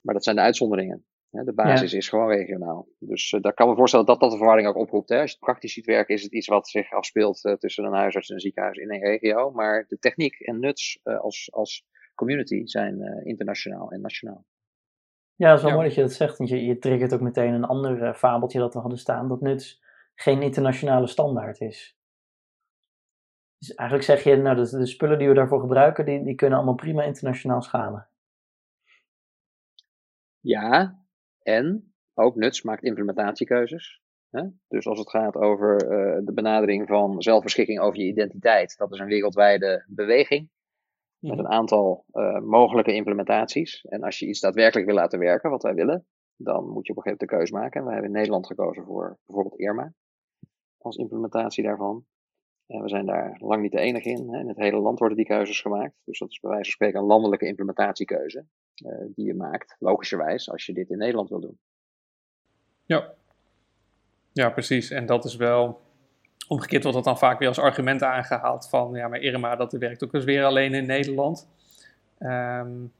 Maar 0.00 0.14
dat 0.14 0.24
zijn 0.24 0.36
de 0.36 0.42
uitzonderingen. 0.42 1.04
De 1.30 1.52
basis 1.52 1.92
is 1.92 2.08
gewoon 2.08 2.28
regionaal. 2.28 2.88
Dus 2.98 3.32
uh, 3.32 3.40
daar 3.40 3.54
kan 3.54 3.68
me 3.68 3.74
voorstellen 3.74 4.06
dat 4.06 4.20
dat 4.20 4.30
de 4.30 4.36
verwarring 4.36 4.68
ook 4.68 4.76
oproept. 4.76 5.08
Hè. 5.08 5.20
Als 5.20 5.30
je 5.30 5.36
het 5.36 5.44
praktisch 5.44 5.72
ziet 5.72 5.86
werken, 5.86 6.14
is 6.14 6.22
het 6.22 6.32
iets 6.32 6.46
wat 6.46 6.68
zich 6.68 6.92
afspeelt 6.92 7.44
uh, 7.44 7.52
tussen 7.52 7.84
een 7.84 7.92
huisarts 7.92 8.28
en 8.28 8.34
een 8.34 8.40
ziekenhuis 8.40 8.76
in 8.76 8.92
een 8.92 9.00
regio. 9.00 9.50
Maar 9.50 9.84
de 9.88 9.98
techniek 9.98 10.40
en 10.40 10.60
nuts 10.60 10.98
uh, 11.04 11.20
als, 11.20 11.48
als 11.52 11.86
community 12.14 12.60
zijn 12.64 13.22
internationaal 13.24 13.90
en 13.90 14.00
nationaal. 14.00 14.44
Ja, 15.42 15.48
dat 15.48 15.58
is 15.58 15.64
wel 15.64 15.72
mooi 15.72 15.86
dat 15.86 15.94
je 15.94 16.02
dat 16.02 16.12
zegt, 16.12 16.38
want 16.38 16.50
je, 16.50 16.64
je 16.64 16.78
triggert 16.78 17.14
ook 17.14 17.20
meteen 17.20 17.52
een 17.52 17.64
ander 17.64 18.02
uh, 18.02 18.14
fabeltje 18.14 18.58
dat 18.58 18.74
we 18.74 18.80
hadden 18.80 18.98
staan, 18.98 19.28
dat 19.28 19.40
nuts 19.40 19.82
geen 20.14 20.42
internationale 20.42 21.06
standaard 21.06 21.60
is. 21.60 21.98
Dus 23.58 23.74
eigenlijk 23.74 24.08
zeg 24.08 24.24
je, 24.24 24.36
nou, 24.36 24.56
de, 24.56 24.78
de 24.78 24.86
spullen 24.86 25.18
die 25.18 25.28
we 25.28 25.34
daarvoor 25.34 25.60
gebruiken, 25.60 26.04
die, 26.04 26.24
die 26.24 26.34
kunnen 26.34 26.56
allemaal 26.56 26.74
prima 26.74 27.02
internationaal 27.02 27.62
schalen. 27.62 28.08
Ja, 30.40 30.98
en 31.42 31.94
ook 32.14 32.36
nuts 32.36 32.62
maakt 32.62 32.82
implementatiekeuzes. 32.82 34.02
Hè? 34.30 34.42
Dus 34.68 34.86
als 34.86 34.98
het 34.98 35.10
gaat 35.10 35.36
over 35.36 35.82
uh, 35.82 36.26
de 36.26 36.32
benadering 36.32 36.88
van 36.88 37.22
zelfbeschikking 37.22 37.80
over 37.80 37.98
je 37.98 38.06
identiteit, 38.06 38.76
dat 38.78 38.92
is 38.92 38.98
een 38.98 39.06
wereldwijde 39.06 39.84
beweging 39.86 40.50
met 41.22 41.38
een 41.38 41.48
aantal 41.48 42.04
uh, 42.12 42.38
mogelijke 42.38 42.94
implementaties. 42.94 43.84
En 43.84 44.02
als 44.02 44.18
je 44.18 44.26
iets 44.26 44.40
daadwerkelijk 44.40 44.86
wil 44.86 44.96
laten 44.96 45.18
werken, 45.18 45.50
wat 45.50 45.62
wij 45.62 45.74
willen, 45.74 46.06
dan 46.36 46.68
moet 46.68 46.86
je 46.86 46.92
op 46.92 46.96
een 46.96 47.02
gegeven 47.02 47.10
moment 47.10 47.20
de 47.20 47.26
keuze 47.26 47.52
maken. 47.52 47.80
En 47.80 47.86
we 47.86 47.92
hebben 47.92 48.10
in 48.10 48.16
Nederland 48.16 48.46
gekozen 48.46 48.84
voor 48.84 49.18
bijvoorbeeld 49.26 49.60
Irma 49.60 49.92
als 50.78 50.96
implementatie 50.96 51.64
daarvan. 51.64 52.04
En 52.66 52.82
we 52.82 52.88
zijn 52.88 53.06
daar 53.06 53.36
lang 53.38 53.62
niet 53.62 53.72
de 53.72 53.78
enige 53.78 54.08
in. 54.08 54.34
In 54.34 54.48
het 54.48 54.56
hele 54.56 54.78
land 54.78 54.98
worden 54.98 55.16
die 55.16 55.26
keuzes 55.26 55.60
gemaakt. 55.60 55.94
Dus 56.04 56.18
dat 56.18 56.30
is 56.30 56.40
bij 56.40 56.50
wijze 56.50 56.64
van 56.64 56.72
spreken 56.72 57.00
een 57.00 57.06
landelijke 57.06 57.46
implementatiekeuze 57.46 58.46
uh, 58.84 59.04
die 59.14 59.26
je 59.26 59.34
maakt, 59.34 59.76
logischerwijs, 59.78 60.50
als 60.50 60.66
je 60.66 60.72
dit 60.72 60.90
in 60.90 60.98
Nederland 60.98 61.28
wil 61.28 61.40
doen. 61.40 61.58
Ja. 62.84 63.14
ja, 64.32 64.50
precies. 64.50 64.90
En 64.90 65.06
dat 65.06 65.24
is 65.24 65.36
wel 65.36 65.80
Omgekeerd 66.52 66.82
wordt 66.82 66.96
dat 66.96 67.06
dan 67.06 67.18
vaak 67.18 67.38
weer 67.38 67.48
als 67.48 67.58
argument 67.58 68.02
aangehaald 68.02 68.68
van, 68.68 68.94
ja, 68.94 69.08
maar 69.08 69.20
Irma, 69.20 69.56
dat 69.56 69.72
werkt 69.72 70.04
ook 70.04 70.14
eens 70.14 70.24
weer 70.24 70.44
alleen 70.44 70.74
in 70.74 70.86
Nederland. 70.86 71.48
Um, 72.18 72.92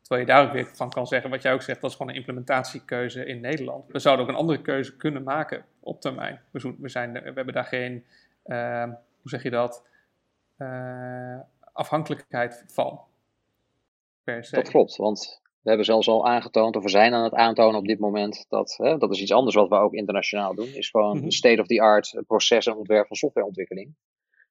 terwijl 0.00 0.20
je 0.20 0.26
daar 0.26 0.46
ook 0.46 0.52
weer 0.52 0.66
van 0.66 0.90
kan 0.90 1.06
zeggen, 1.06 1.30
wat 1.30 1.42
jij 1.42 1.52
ook 1.52 1.62
zegt, 1.62 1.80
dat 1.80 1.90
is 1.90 1.96
gewoon 1.96 2.12
een 2.12 2.18
implementatiekeuze 2.18 3.24
in 3.24 3.40
Nederland. 3.40 3.84
We 3.92 3.98
zouden 3.98 4.24
ook 4.24 4.30
een 4.30 4.38
andere 4.38 4.62
keuze 4.62 4.96
kunnen 4.96 5.22
maken 5.22 5.64
op 5.80 6.00
termijn. 6.00 6.40
We, 6.50 6.74
we, 6.78 6.88
zijn, 6.88 7.12
we 7.12 7.32
hebben 7.34 7.54
daar 7.54 7.64
geen, 7.64 8.04
uh, 8.46 8.82
hoe 8.82 9.30
zeg 9.30 9.42
je 9.42 9.50
dat, 9.50 9.86
uh, 10.58 11.38
afhankelijkheid 11.72 12.64
van. 12.66 13.00
Per 14.24 14.44
se. 14.44 14.54
Dat 14.54 14.68
klopt, 14.68 14.96
want 14.96 15.42
we 15.66 15.72
hebben 15.72 15.90
zelfs 15.90 16.08
al 16.08 16.26
aangetoond, 16.26 16.76
of 16.76 16.82
we 16.82 16.88
zijn 16.88 17.14
aan 17.14 17.24
het 17.24 17.34
aantonen 17.34 17.78
op 17.78 17.86
dit 17.86 17.98
moment, 17.98 18.46
dat, 18.48 18.74
hè, 18.76 18.98
dat 18.98 19.10
is 19.10 19.20
iets 19.20 19.32
anders 19.32 19.54
wat 19.54 19.68
we 19.68 19.74
ook 19.74 19.94
internationaal 19.94 20.54
doen, 20.54 20.66
is 20.66 20.90
gewoon 20.90 21.18
mm 21.18 21.30
state-of-the-art 21.30 22.22
proces 22.26 22.66
en 22.66 22.76
ontwerp 22.76 23.06
van 23.06 23.16
softwareontwikkeling. 23.16 23.94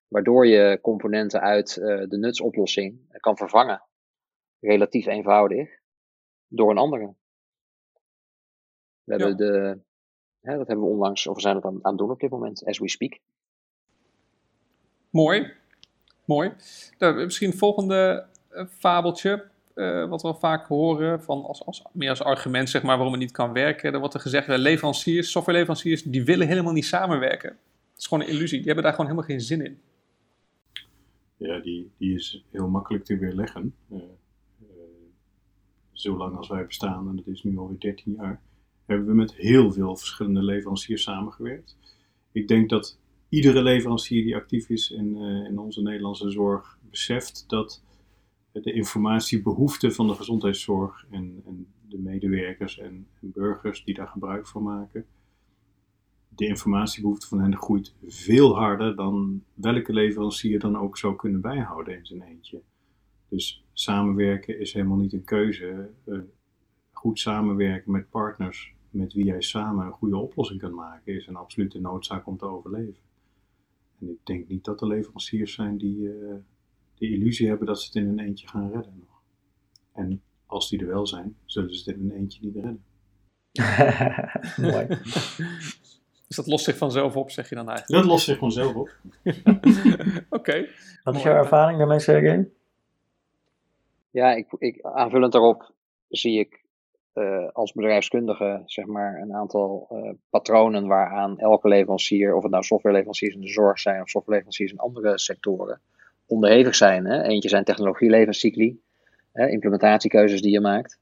Waardoor 0.07 0.48
je 0.48 0.79
componenten 0.81 1.41
uit 1.41 1.77
uh, 1.77 1.86
de 2.07 2.17
nutsoplossing 2.17 3.00
kan 3.19 3.38
vervangen, 3.38 3.84
relatief 4.60 5.05
eenvoudig, 5.05 5.69
door 6.48 6.69
een 6.69 6.77
andere. 6.77 7.13
We 9.03 9.13
hebben 9.13 9.38
de, 9.38 9.79
hè, 10.41 10.57
dat 10.57 10.67
hebben 10.67 10.86
we 10.86 10.91
onlangs, 10.91 11.27
of 11.27 11.36
we 11.36 11.41
zijn 11.41 11.55
het 11.55 11.65
aan, 11.65 11.79
aan 11.81 11.91
het 11.91 11.98
doen 11.98 12.12
op 12.12 12.19
dit 12.19 12.29
moment, 12.29 12.65
as 12.65 12.79
we 12.79 12.89
speak. 12.89 13.19
Mooi, 15.10 15.53
mooi. 16.25 16.53
Nou, 16.98 17.24
misschien 17.24 17.50
het 17.50 17.57
volgende 17.57 18.25
uh, 18.51 18.65
fabeltje. 18.65 19.53
Uh, 19.75 20.10
wat 20.10 20.22
we 20.22 20.34
vaak 20.34 20.67
horen, 20.67 21.22
van 21.22 21.44
als, 21.44 21.65
als, 21.65 21.84
meer 21.94 22.10
als 22.10 22.22
argument 22.22 22.70
zeg 22.70 22.84
maar, 22.84 22.96
waarom 22.96 23.13
het 23.13 23.22
niet 23.22 23.32
kan 23.32 23.53
werken. 23.53 23.94
Er 23.94 24.00
wordt 24.00 24.13
er 24.13 24.20
gezegd, 24.20 24.48
leveranciers, 24.48 25.32
softwareleveranciers, 25.32 26.03
die 26.03 26.24
willen 26.24 26.48
helemaal 26.48 26.74
niet 26.74 26.86
samenwerken. 26.86 27.50
Het 27.50 28.00
is 28.00 28.08
gewoon 28.08 28.24
een 28.24 28.29
illusie, 28.29 28.58
die 28.58 28.65
hebben 28.65 28.84
daar 28.84 28.94
gewoon 28.94 29.10
helemaal 29.10 29.29
geen 29.29 29.41
zin 29.41 29.65
in. 29.65 29.79
Ja, 31.38 31.60
die, 31.60 31.91
die 31.98 32.15
is 32.15 32.44
heel 32.51 32.67
makkelijk 32.67 33.03
te 33.03 33.17
weerleggen. 33.17 33.75
Uh, 33.91 34.00
zolang 35.91 36.38
als 36.38 36.48
wij 36.48 36.65
bestaan, 36.65 37.10
en 37.10 37.15
dat 37.15 37.27
is 37.27 37.44
nu 37.44 37.58
alweer 37.58 37.79
13 37.79 38.13
jaar, 38.13 38.41
hebben 38.86 39.08
we 39.08 39.13
met 39.13 39.34
heel 39.34 39.72
veel 39.72 39.96
verschillende 39.96 40.44
leveranciers 40.44 41.03
samengewerkt. 41.03 41.77
Ik 42.32 42.48
denk 42.48 42.70
dat 42.70 43.00
iedere 43.29 43.62
leverancier 43.62 44.24
die 44.24 44.36
actief 44.36 44.70
is 44.70 44.91
in, 44.91 45.15
in 45.48 45.60
onze 45.60 45.82
Nederlandse 45.82 46.32
zorg 46.32 46.77
beseft 46.89 47.44
dat 47.48 47.84
de 48.63 48.74
informatiebehoeften 48.74 49.93
van 49.93 50.07
de 50.07 50.13
gezondheidszorg 50.13 51.05
en, 51.12 51.41
en 51.45 51.67
de 51.89 51.97
medewerkers 51.97 52.79
en, 52.79 53.07
burgers 53.19 53.83
die 53.83 53.93
daar 53.93 54.07
gebruik 54.07 54.47
van 54.47 54.63
maken. 54.63 55.05
De 56.29 56.47
informatiebehoefte 56.47 57.27
van 57.27 57.39
hen 57.39 57.57
groeit 57.57 57.93
veel 58.07 58.55
harder 58.55 58.95
dan 58.95 59.43
welke 59.53 59.93
leverancier 59.93 60.59
dan 60.59 60.77
ook 60.77 60.97
zou 60.97 61.15
kunnen 61.15 61.41
bijhouden 61.41 61.97
in 61.97 62.05
zijn 62.05 62.21
eentje. 62.21 62.62
Dus 63.29 63.65
samenwerken 63.74 64.59
is 64.59 64.74
helemaal 64.74 64.97
niet 64.97 65.13
een 65.13 65.24
keuze. 65.24 65.89
Uh, 66.05 66.19
goed 66.91 67.19
samenwerken 67.19 67.91
met 67.91 68.09
partners 68.09 68.75
met 68.95 69.13
wie 69.13 69.25
jij 69.25 69.41
samen 69.41 69.85
een 69.85 69.91
goede 69.91 70.17
oplossing 70.17 70.59
kan 70.59 70.74
maken 70.74 71.13
is 71.13 71.27
een 71.27 71.35
absolute 71.35 71.79
noodzaak 71.79 72.27
om 72.27 72.38
te 72.38 72.45
overleven. 72.45 73.03
En 74.00 74.09
ik 74.09 74.19
denk 74.24 74.47
niet 74.47 74.63
dat 74.63 74.81
er 74.81 74.88
leveranciers 74.88 75.53
zijn 75.53 75.77
die, 75.77 75.97
uh, 75.97 76.33
de 76.97 77.09
illusie 77.09 77.47
hebben 77.47 77.67
dat 77.67 77.81
ze 77.81 77.85
het 77.85 77.95
in 77.95 78.07
een 78.09 78.19
eentje 78.19 78.47
gaan 78.47 78.71
redden 78.71 78.97
nog. 78.99 79.21
En 79.91 80.21
als 80.45 80.69
die 80.69 80.79
er 80.79 80.87
wel 80.87 81.07
zijn, 81.07 81.37
zullen 81.45 81.75
ze 81.75 81.89
het 81.89 81.99
in 81.99 82.09
een 82.09 82.17
eentje 82.17 82.39
niet 82.41 82.55
redden. 82.55 82.83
Mooi. 84.71 84.87
Dus 86.27 86.35
dat 86.35 86.47
lost 86.47 86.65
zich 86.65 86.77
vanzelf 86.77 87.15
op, 87.15 87.31
zeg 87.31 87.49
je 87.49 87.55
dan 87.55 87.69
eigenlijk? 87.69 88.01
Dat 88.01 88.11
lost 88.11 88.25
zich 88.25 88.37
vanzelf 88.37 88.75
op. 88.75 88.89
Oké. 89.23 90.25
Okay. 90.29 90.69
Wat 91.03 91.15
is 91.15 91.23
jouw 91.23 91.35
ervaring 91.35 91.77
daarmee, 91.77 91.99
Sergej? 91.99 92.49
Ja, 94.11 94.33
ik, 94.33 94.53
ik, 94.57 94.81
aanvullend 94.81 95.31
daarop 95.31 95.71
zie 96.07 96.39
ik 96.39 96.65
uh, 97.13 97.49
als 97.53 97.71
bedrijfskundige 97.73 98.61
zeg 98.65 98.85
maar, 98.85 99.21
een 99.21 99.33
aantal 99.33 99.87
uh, 99.91 100.11
patronen 100.29 100.87
waaraan 100.87 101.39
elke 101.39 101.67
leverancier, 101.67 102.35
of 102.35 102.43
het 102.43 102.51
nou 102.51 102.63
softwareleveranciers 102.63 103.35
in 103.35 103.41
de 103.41 103.47
zorg 103.47 103.79
zijn 103.79 104.01
of 104.01 104.09
softwareleveranciers 104.09 104.71
in 104.71 104.77
andere 104.77 105.19
sectoren, 105.19 105.81
onderhevig 106.25 106.75
zijn. 106.75 107.05
Hè? 107.05 107.22
Eentje 107.24 107.50
zijn 107.50 107.63
technologielevenscycli, 107.63 108.79
hè, 109.32 109.48
implementatiekeuzes 109.48 110.41
die 110.41 110.51
je 110.51 110.62
maakt. 110.62 111.00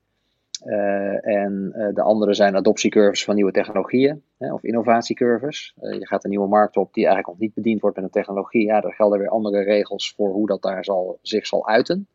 Uh, 0.65 1.27
en 1.27 1.73
uh, 1.75 1.93
de 1.93 2.01
andere 2.01 2.33
zijn 2.33 2.55
adoptiecurves 2.55 3.23
van 3.23 3.35
nieuwe 3.35 3.51
technologieën 3.51 4.23
hè, 4.37 4.53
of 4.53 4.63
innovatiecurves. 4.63 5.73
Uh, 5.81 5.99
je 5.99 6.07
gaat 6.07 6.23
een 6.23 6.29
nieuwe 6.29 6.47
markt 6.47 6.77
op 6.77 6.93
die 6.93 7.05
eigenlijk 7.05 7.33
nog 7.33 7.47
niet 7.47 7.53
bediend 7.53 7.81
wordt 7.81 7.95
met 7.95 8.05
een 8.05 8.11
technologie. 8.11 8.65
Ja, 8.65 8.81
daar 8.81 8.93
gelden 8.93 9.19
weer 9.19 9.29
andere 9.29 9.63
regels 9.63 10.13
voor 10.15 10.31
hoe 10.31 10.47
dat 10.47 10.61
daar 10.61 10.83
zal, 10.83 11.19
zich 11.21 11.47
zal 11.47 11.67
uiten. 11.67 12.07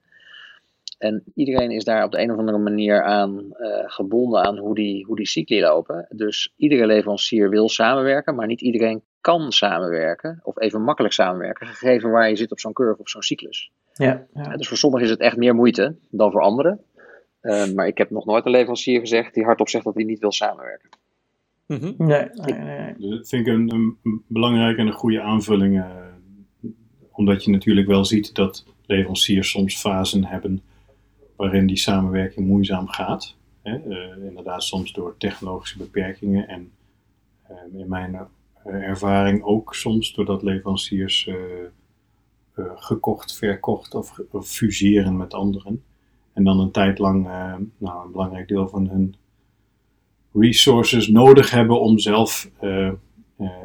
En 0.99 1.23
iedereen 1.35 1.71
is 1.71 1.85
daar 1.85 2.05
op 2.05 2.13
de 2.13 2.21
een 2.21 2.33
of 2.33 2.39
andere 2.39 2.59
manier 2.59 3.03
aan 3.03 3.47
gebonden 3.87 4.45
aan 4.45 4.59
hoe 4.59 4.75
die, 4.75 5.05
hoe 5.05 5.17
die 5.17 5.27
cycli 5.27 5.61
lopen. 5.61 6.07
Dus 6.09 6.53
iedere 6.57 6.87
leverancier 6.87 7.51
wil 7.51 7.69
samenwerken, 7.69 8.35
maar 8.35 8.47
niet 8.47 8.61
iedereen 8.61 9.03
kan 9.21 9.53
samenwerken 9.53 10.41
of 10.43 10.61
even 10.61 10.83
makkelijk 10.83 11.15
samenwerken, 11.15 11.67
gegeven 11.67 12.11
waar 12.11 12.29
je 12.29 12.37
zit 12.37 12.51
op 12.51 12.61
zo'n 12.61 12.73
curve 12.73 13.01
of 13.01 13.09
zo'n 13.09 13.23
cyclus. 13.23 13.71
Ja, 13.93 14.27
ja. 14.35 14.57
Dus 14.57 14.69
voor 14.69 14.77
sommigen 14.77 15.07
is 15.07 15.13
het 15.13 15.21
echt 15.21 15.37
meer 15.37 15.55
moeite 15.55 15.97
dan 16.11 16.31
voor 16.31 16.41
anderen. 16.41 16.81
Uh, 17.43 17.73
maar 17.73 17.87
ik 17.87 17.99
heb 17.99 18.11
nog 18.11 18.25
nooit 18.25 18.45
een 18.45 18.51
leverancier 18.51 19.01
gezegd 19.01 19.35
die 19.35 19.45
hardop 19.45 19.69
zegt 19.69 19.85
dat 19.85 19.95
hij 19.95 20.05
niet 20.05 20.19
wil 20.19 20.33
samenwerken. 20.33 20.89
Mm 21.67 21.77
-hmm. 21.77 21.95
Nee, 21.97 22.29
nee, 22.33 22.59
nee. 22.59 22.95
Dus 22.99 23.11
dat 23.11 23.29
vind 23.29 23.47
ik 23.47 23.53
een, 23.53 23.97
een 24.03 24.23
belangrijke 24.27 24.81
en 24.81 24.87
een 24.87 24.93
goede 24.93 25.21
aanvulling. 25.21 25.77
Uh, 25.77 25.87
omdat 27.11 27.45
je 27.45 27.51
natuurlijk 27.51 27.87
wel 27.87 28.05
ziet 28.05 28.35
dat 28.35 28.65
leveranciers 28.87 29.51
soms 29.51 29.81
fasen 29.81 30.25
hebben 30.25 30.63
waarin 31.39 31.67
die 31.67 31.77
samenwerking 31.77 32.47
moeizaam 32.47 32.89
gaat. 32.89 33.37
Hè? 33.63 33.79
Uh, 33.89 34.25
inderdaad, 34.27 34.63
soms 34.63 34.93
door 34.93 35.17
technologische 35.19 35.79
beperkingen 35.79 36.49
en 36.49 36.73
in 37.73 37.89
mijn 37.89 38.19
ervaring 38.65 39.43
ook 39.43 39.75
soms 39.75 40.15
doordat 40.15 40.43
leveranciers 40.43 41.31
gekocht, 42.75 43.37
verkocht 43.37 43.95
of, 43.95 44.21
fuseren 44.43 45.17
met 45.17 45.35
anderen. 45.35 45.85
En 46.33 46.45
dan 46.45 46.61
een 46.61 46.71
tijd 46.71 46.99
lang 46.99 47.27
uh, 47.27 47.55
nou, 47.79 48.05
een 48.05 48.13
belangrijk 48.13 48.49
deel 48.49 48.69
van 48.69 48.89
hun 48.89 49.15
resources 50.33 51.09
nodig 51.09 51.51
hebben 51.51 51.81
om 51.81 51.99
zelf 51.99 52.51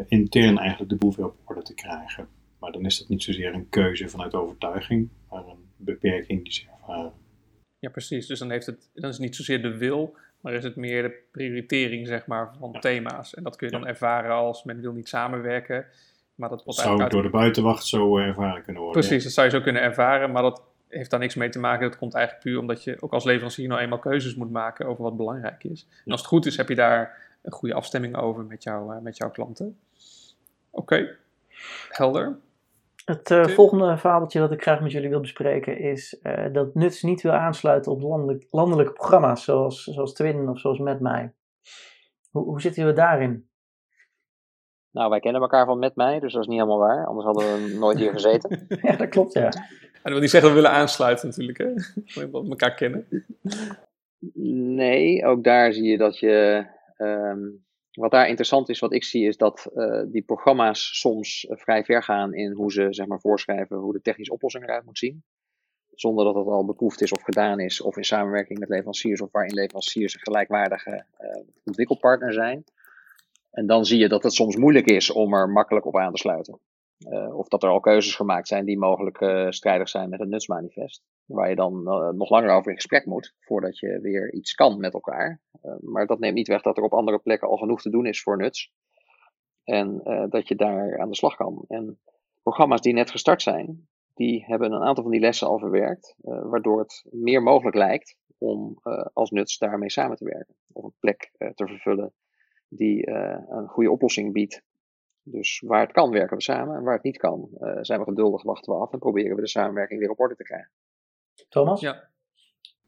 intern 0.07 0.57
eigenlijk 0.57 0.89
de 0.89 0.95
boel 0.95 1.13
weer 1.15 1.25
op 1.25 1.35
orde 1.43 1.61
te 1.61 1.73
krijgen. 1.73 2.27
Maar 2.59 2.71
dan 2.71 2.85
is 2.85 2.99
dat 2.99 3.09
niet 3.09 3.23
zozeer 3.23 3.53
een 3.53 3.69
keuze 3.69 4.09
vanuit 4.09 4.33
overtuiging, 4.33 5.09
maar 5.29 5.47
een 5.47 5.65
beperking 5.77 6.43
die 6.43 6.53
ze 6.53 6.63
ervaren. 6.79 7.22
Ja, 7.83 7.89
precies. 7.89 8.27
Dus 8.27 8.39
dan, 8.39 8.49
heeft 8.49 8.65
het, 8.65 8.89
dan 8.93 9.09
is 9.09 9.15
het 9.15 9.25
niet 9.25 9.35
zozeer 9.35 9.61
de 9.61 9.77
wil, 9.77 10.15
maar 10.41 10.53
is 10.53 10.63
het 10.63 10.75
meer 10.75 11.01
de 11.01 11.19
prioritering 11.31 12.07
zeg 12.07 12.25
maar, 12.25 12.53
van 12.59 12.69
ja. 12.71 12.79
thema's. 12.79 13.33
En 13.33 13.43
dat 13.43 13.55
kun 13.55 13.67
je 13.67 13.73
dan 13.73 13.87
ervaren 13.87 14.31
als 14.31 14.63
men 14.63 14.81
wil 14.81 14.91
niet 14.91 15.07
samenwerken. 15.07 15.85
Maar 16.35 16.49
dat 16.49 16.63
zou 16.65 17.09
door 17.09 17.21
de 17.21 17.29
buitenwacht 17.29 17.85
zo 17.85 18.17
ervaren 18.17 18.63
kunnen 18.63 18.81
worden. 18.81 19.01
Precies, 19.01 19.23
dat 19.23 19.33
zou 19.33 19.47
je 19.47 19.53
zo 19.53 19.61
kunnen 19.61 19.81
ervaren, 19.81 20.31
maar 20.31 20.41
dat 20.41 20.61
heeft 20.87 21.09
daar 21.09 21.19
niks 21.19 21.35
mee 21.35 21.49
te 21.49 21.59
maken. 21.59 21.89
Dat 21.89 21.97
komt 21.97 22.13
eigenlijk 22.13 22.45
puur 22.45 22.59
omdat 22.59 22.83
je 22.83 22.97
ook 22.99 23.13
als 23.13 23.23
leverancier 23.23 23.67
nou 23.67 23.81
eenmaal 23.81 23.99
keuzes 23.99 24.35
moet 24.35 24.51
maken 24.51 24.85
over 24.85 25.03
wat 25.03 25.17
belangrijk 25.17 25.63
is. 25.63 25.87
En 26.05 26.11
als 26.11 26.19
het 26.19 26.29
goed 26.29 26.45
is, 26.45 26.57
heb 26.57 26.69
je 26.69 26.75
daar 26.75 27.17
een 27.41 27.51
goede 27.51 27.75
afstemming 27.75 28.15
over 28.15 28.43
met, 28.43 28.63
jou, 28.63 28.95
uh, 28.95 29.01
met 29.01 29.17
jouw 29.17 29.29
klanten. 29.31 29.77
Oké, 30.69 30.93
okay. 30.93 31.15
helder. 31.89 32.37
Het 33.05 33.29
uh, 33.29 33.47
volgende 33.47 33.97
fabeltje 33.97 34.39
dat 34.39 34.51
ik 34.51 34.61
graag 34.61 34.81
met 34.81 34.91
jullie 34.91 35.09
wil 35.09 35.19
bespreken 35.19 35.77
is 35.77 36.19
uh, 36.23 36.53
dat 36.53 36.75
Nuts 36.75 37.01
niet 37.01 37.21
wil 37.21 37.31
aansluiten 37.31 37.91
op 37.91 38.01
landelijk, 38.01 38.47
landelijke 38.51 38.93
programma's 38.93 39.43
zoals, 39.43 39.83
zoals 39.83 40.13
Twin 40.13 40.49
of 40.49 40.59
zoals 40.59 40.79
Met 40.79 40.99
Mij. 40.99 41.33
Hoe, 42.31 42.43
hoe 42.43 42.61
zitten 42.61 42.85
we 42.85 42.93
daarin? 42.93 43.49
Nou, 44.91 45.09
wij 45.09 45.19
kennen 45.19 45.41
elkaar 45.41 45.65
van 45.65 45.79
Met 45.79 45.95
Mij, 45.95 46.19
dus 46.19 46.33
dat 46.33 46.41
is 46.41 46.47
niet 46.47 46.59
helemaal 46.59 46.79
waar. 46.79 47.05
Anders 47.05 47.25
hadden 47.25 47.43
we 47.43 47.77
nooit 47.77 47.97
hier 47.97 48.11
gezeten. 48.19 48.65
ja, 48.81 48.95
dat 48.95 49.09
klopt, 49.09 49.33
ja. 49.33 49.45
En 49.45 50.09
dat 50.09 50.11
wil 50.11 50.19
niet 50.19 50.29
zeggen 50.29 50.49
dat 50.49 50.57
we 50.57 50.63
willen 50.63 50.77
aansluiten 50.79 51.27
natuurlijk, 51.27 51.57
hè? 51.57 51.73
We 52.29 52.47
elkaar 52.49 52.73
kennen. 52.73 53.07
Nee, 54.75 55.25
ook 55.25 55.43
daar 55.43 55.73
zie 55.73 55.91
je 55.91 55.97
dat 55.97 56.19
je... 56.19 56.65
Um, 56.97 57.65
wat 57.93 58.11
daar 58.11 58.27
interessant 58.27 58.69
is, 58.69 58.79
wat 58.79 58.93
ik 58.93 59.03
zie, 59.03 59.27
is 59.27 59.37
dat 59.37 59.71
uh, 59.73 60.03
die 60.07 60.21
programma's 60.21 60.99
soms 60.99 61.43
uh, 61.43 61.57
vrij 61.57 61.83
ver 61.83 62.03
gaan 62.03 62.33
in 62.33 62.51
hoe 62.51 62.71
ze 62.71 62.87
zeg 62.89 63.07
maar, 63.07 63.19
voorschrijven 63.19 63.77
hoe 63.77 63.93
de 63.93 64.01
technische 64.01 64.33
oplossing 64.33 64.63
eruit 64.63 64.85
moet 64.85 64.97
zien. 64.97 65.23
Zonder 65.91 66.25
dat 66.25 66.35
het 66.35 66.47
al 66.47 66.65
beproefd 66.65 67.01
is 67.01 67.11
of 67.11 67.21
gedaan 67.21 67.59
is, 67.59 67.81
of 67.81 67.97
in 67.97 68.03
samenwerking 68.03 68.59
met 68.59 68.69
leveranciers, 68.69 69.21
of 69.21 69.31
waarin 69.31 69.53
leveranciers 69.53 70.13
een 70.13 70.19
gelijkwaardige 70.19 71.05
uh, 71.19 71.43
ontwikkelpartner 71.63 72.33
zijn. 72.33 72.63
En 73.51 73.67
dan 73.67 73.85
zie 73.85 73.99
je 73.99 74.07
dat 74.07 74.23
het 74.23 74.33
soms 74.33 74.55
moeilijk 74.55 74.85
is 74.85 75.11
om 75.11 75.33
er 75.33 75.49
makkelijk 75.49 75.85
op 75.85 75.97
aan 75.97 76.13
te 76.13 76.17
sluiten. 76.17 76.59
Of 77.33 77.47
dat 77.47 77.63
er 77.63 77.69
al 77.69 77.79
keuzes 77.79 78.15
gemaakt 78.15 78.47
zijn 78.47 78.65
die 78.65 78.77
mogelijk 78.77 79.47
strijdig 79.53 79.89
zijn 79.89 80.09
met 80.09 80.19
het 80.19 80.29
nutsmanifest. 80.29 81.03
Waar 81.25 81.49
je 81.49 81.55
dan 81.55 81.83
nog 82.17 82.29
langer 82.29 82.49
over 82.49 82.69
in 82.69 82.75
gesprek 82.75 83.05
moet 83.05 83.33
voordat 83.39 83.79
je 83.79 83.99
weer 84.01 84.33
iets 84.33 84.53
kan 84.53 84.79
met 84.79 84.93
elkaar. 84.93 85.41
Maar 85.81 86.07
dat 86.07 86.19
neemt 86.19 86.35
niet 86.35 86.47
weg 86.47 86.61
dat 86.61 86.77
er 86.77 86.83
op 86.83 86.93
andere 86.93 87.19
plekken 87.19 87.47
al 87.47 87.57
genoeg 87.57 87.81
te 87.81 87.89
doen 87.89 88.05
is 88.05 88.21
voor 88.21 88.37
nuts. 88.37 88.71
En 89.63 90.01
dat 90.29 90.47
je 90.47 90.55
daar 90.55 90.99
aan 90.99 91.09
de 91.09 91.15
slag 91.15 91.35
kan. 91.35 91.65
En 91.67 91.99
programma's 92.41 92.81
die 92.81 92.93
net 92.93 93.11
gestart 93.11 93.41
zijn, 93.41 93.87
die 94.13 94.45
hebben 94.45 94.71
een 94.71 94.83
aantal 94.83 95.03
van 95.03 95.11
die 95.11 95.21
lessen 95.21 95.47
al 95.47 95.59
verwerkt. 95.59 96.15
waardoor 96.21 96.79
het 96.79 97.05
meer 97.11 97.43
mogelijk 97.43 97.75
lijkt 97.75 98.15
om 98.37 98.79
als 99.13 99.31
nuts 99.31 99.57
daarmee 99.57 99.91
samen 99.91 100.17
te 100.17 100.25
werken. 100.25 100.55
Of 100.71 100.83
een 100.83 100.93
plek 100.99 101.31
te 101.37 101.67
vervullen 101.67 102.13
die 102.67 103.09
een 103.49 103.67
goede 103.67 103.91
oplossing 103.91 104.33
biedt 104.33 104.63
dus 105.23 105.63
waar 105.65 105.81
het 105.81 105.91
kan 105.91 106.11
werken 106.11 106.37
we 106.37 106.43
samen 106.43 106.75
en 106.75 106.83
waar 106.83 106.93
het 106.93 107.03
niet 107.03 107.17
kan 107.17 107.49
uh, 107.59 107.77
zijn 107.81 107.99
we 107.99 108.05
geduldig, 108.05 108.43
wachten 108.43 108.73
we 108.73 108.79
af 108.79 108.91
en 108.91 108.99
proberen 108.99 109.35
we 109.35 109.41
de 109.41 109.47
samenwerking 109.47 109.99
weer 109.99 110.09
op 110.09 110.19
orde 110.19 110.35
te 110.35 110.43
krijgen. 110.43 110.71
Thomas? 111.49 111.81
Ja, 111.81 112.09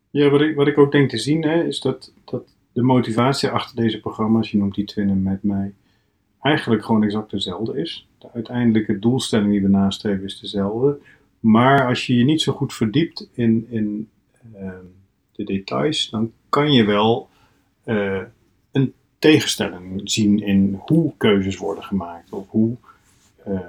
ja 0.10 0.30
wat, 0.30 0.42
ik, 0.42 0.56
wat 0.56 0.68
ik 0.68 0.78
ook 0.78 0.92
denk 0.92 1.10
te 1.10 1.18
zien 1.18 1.44
hè, 1.44 1.64
is 1.64 1.80
dat, 1.80 2.14
dat 2.26 2.55
de 2.76 2.82
motivatie 2.82 3.50
achter 3.50 3.76
deze 3.76 4.00
programma's, 4.00 4.52
je 4.52 4.58
noemt 4.58 4.76
die 4.76 4.86
Twinnen 4.86 5.24
met 5.24 5.44
mij, 5.44 5.74
eigenlijk 6.42 6.86
gewoon 6.86 7.04
exact 7.04 7.32
dezelfde 7.32 7.82
is. 7.82 8.08
De 8.18 8.28
uiteindelijke 8.34 9.00
doelstelling 9.00 9.52
die 9.52 9.62
we 9.62 9.68
nastreven 9.68 10.24
is 10.24 10.40
dezelfde. 10.40 11.00
Maar 11.40 11.88
als 11.88 12.08
je 12.08 12.16
je 12.16 12.24
niet 12.24 12.42
zo 12.42 12.54
goed 12.54 12.74
verdiept 12.74 13.30
in, 13.34 13.68
in 13.70 14.10
uh, 14.56 14.70
de 15.32 15.44
details, 15.44 16.10
dan 16.10 16.32
kan 16.50 16.72
je 16.72 16.84
wel 16.84 17.30
uh, 17.86 18.22
een 18.72 18.94
tegenstelling 19.20 20.02
zien 20.04 20.40
in 20.40 20.80
hoe 20.86 21.14
keuzes 21.18 21.58
worden 21.58 21.84
gemaakt 21.84 22.32
of 22.32 22.50
hoe 22.50 22.76
uh, 23.48 23.60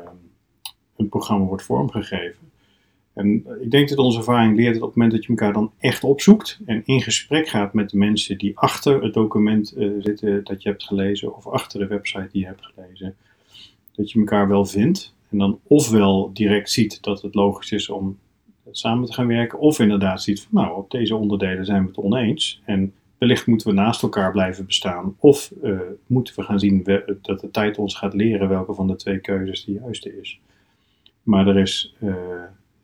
een 0.97 1.09
programma 1.09 1.45
wordt 1.45 1.62
vormgegeven. 1.62 2.45
En 3.16 3.44
ik 3.61 3.70
denk 3.70 3.88
dat 3.88 3.98
onze 3.98 4.18
ervaring 4.18 4.57
leert 4.57 4.74
dat 4.74 4.83
op 4.83 4.88
het 4.88 4.96
moment 4.96 5.14
dat 5.14 5.22
je 5.24 5.29
elkaar 5.29 5.52
dan 5.52 5.72
echt 5.79 6.05
opzoekt 6.05 6.61
en 6.66 6.83
in 6.85 7.00
gesprek 7.00 7.48
gaat 7.48 7.74
met 7.74 7.90
de 7.90 7.96
mensen 7.96 8.38
die 8.38 8.59
achter 8.59 9.02
het 9.02 9.14
document 9.14 9.74
uh, 9.76 9.92
zitten 9.98 10.44
dat 10.44 10.62
je 10.62 10.68
hebt 10.68 10.85
gelezen 10.85 11.37
of 11.37 11.46
achter 11.46 11.79
de 11.79 11.87
website 11.87 12.29
die 12.33 12.40
je 12.40 12.46
hebt 12.46 12.66
gelezen, 12.74 13.14
dat 13.94 14.11
je 14.11 14.18
elkaar 14.18 14.48
wel 14.48 14.64
vindt 14.64 15.14
en 15.31 15.38
dan 15.38 15.59
ofwel 15.62 16.31
direct 16.33 16.70
ziet 16.70 17.02
dat 17.02 17.22
het 17.22 17.35
logisch 17.35 17.72
is 17.72 17.88
om 17.88 18.18
samen 18.70 19.07
te 19.07 19.12
gaan 19.12 19.26
werken, 19.26 19.59
of 19.59 19.79
inderdaad 19.79 20.22
ziet 20.22 20.40
van 20.40 20.62
nou, 20.62 20.76
op 20.76 20.90
deze 20.90 21.16
onderdelen 21.16 21.64
zijn 21.64 21.83
we 21.83 21.88
het 21.88 21.98
oneens 21.98 22.61
en 22.64 22.92
wellicht 23.18 23.46
moeten 23.46 23.68
we 23.68 23.74
naast 23.74 24.02
elkaar 24.02 24.33
blijven 24.33 24.66
bestaan. 24.66 25.16
Of 25.18 25.52
uh, 25.62 25.81
moeten 26.07 26.35
we 26.37 26.42
gaan 26.42 26.59
zien 26.59 26.83
dat 27.22 27.40
de 27.40 27.50
tijd 27.50 27.79
ons 27.79 27.94
gaat 27.94 28.14
leren 28.14 28.48
welke 28.48 28.74
van 28.74 28.87
de 28.87 28.96
twee 28.96 29.18
keuzes 29.18 29.64
de 29.64 29.72
juiste 29.72 30.20
is. 30.20 30.40
Maar 31.22 31.46
er 31.46 31.59
is 31.59 31.94
uh, 32.02 32.14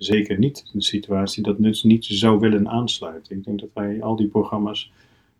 zeker 0.05 0.38
niet 0.38 0.71
de 0.73 0.83
situatie 0.83 1.43
dat 1.43 1.59
Nuts 1.59 1.83
niet 1.83 2.05
zou 2.05 2.38
willen 2.38 2.69
aansluiten. 2.69 3.37
Ik 3.37 3.45
denk 3.45 3.61
dat 3.61 3.71
wij 3.75 4.03
al 4.03 4.17
die 4.17 4.29
programma's 4.29 4.93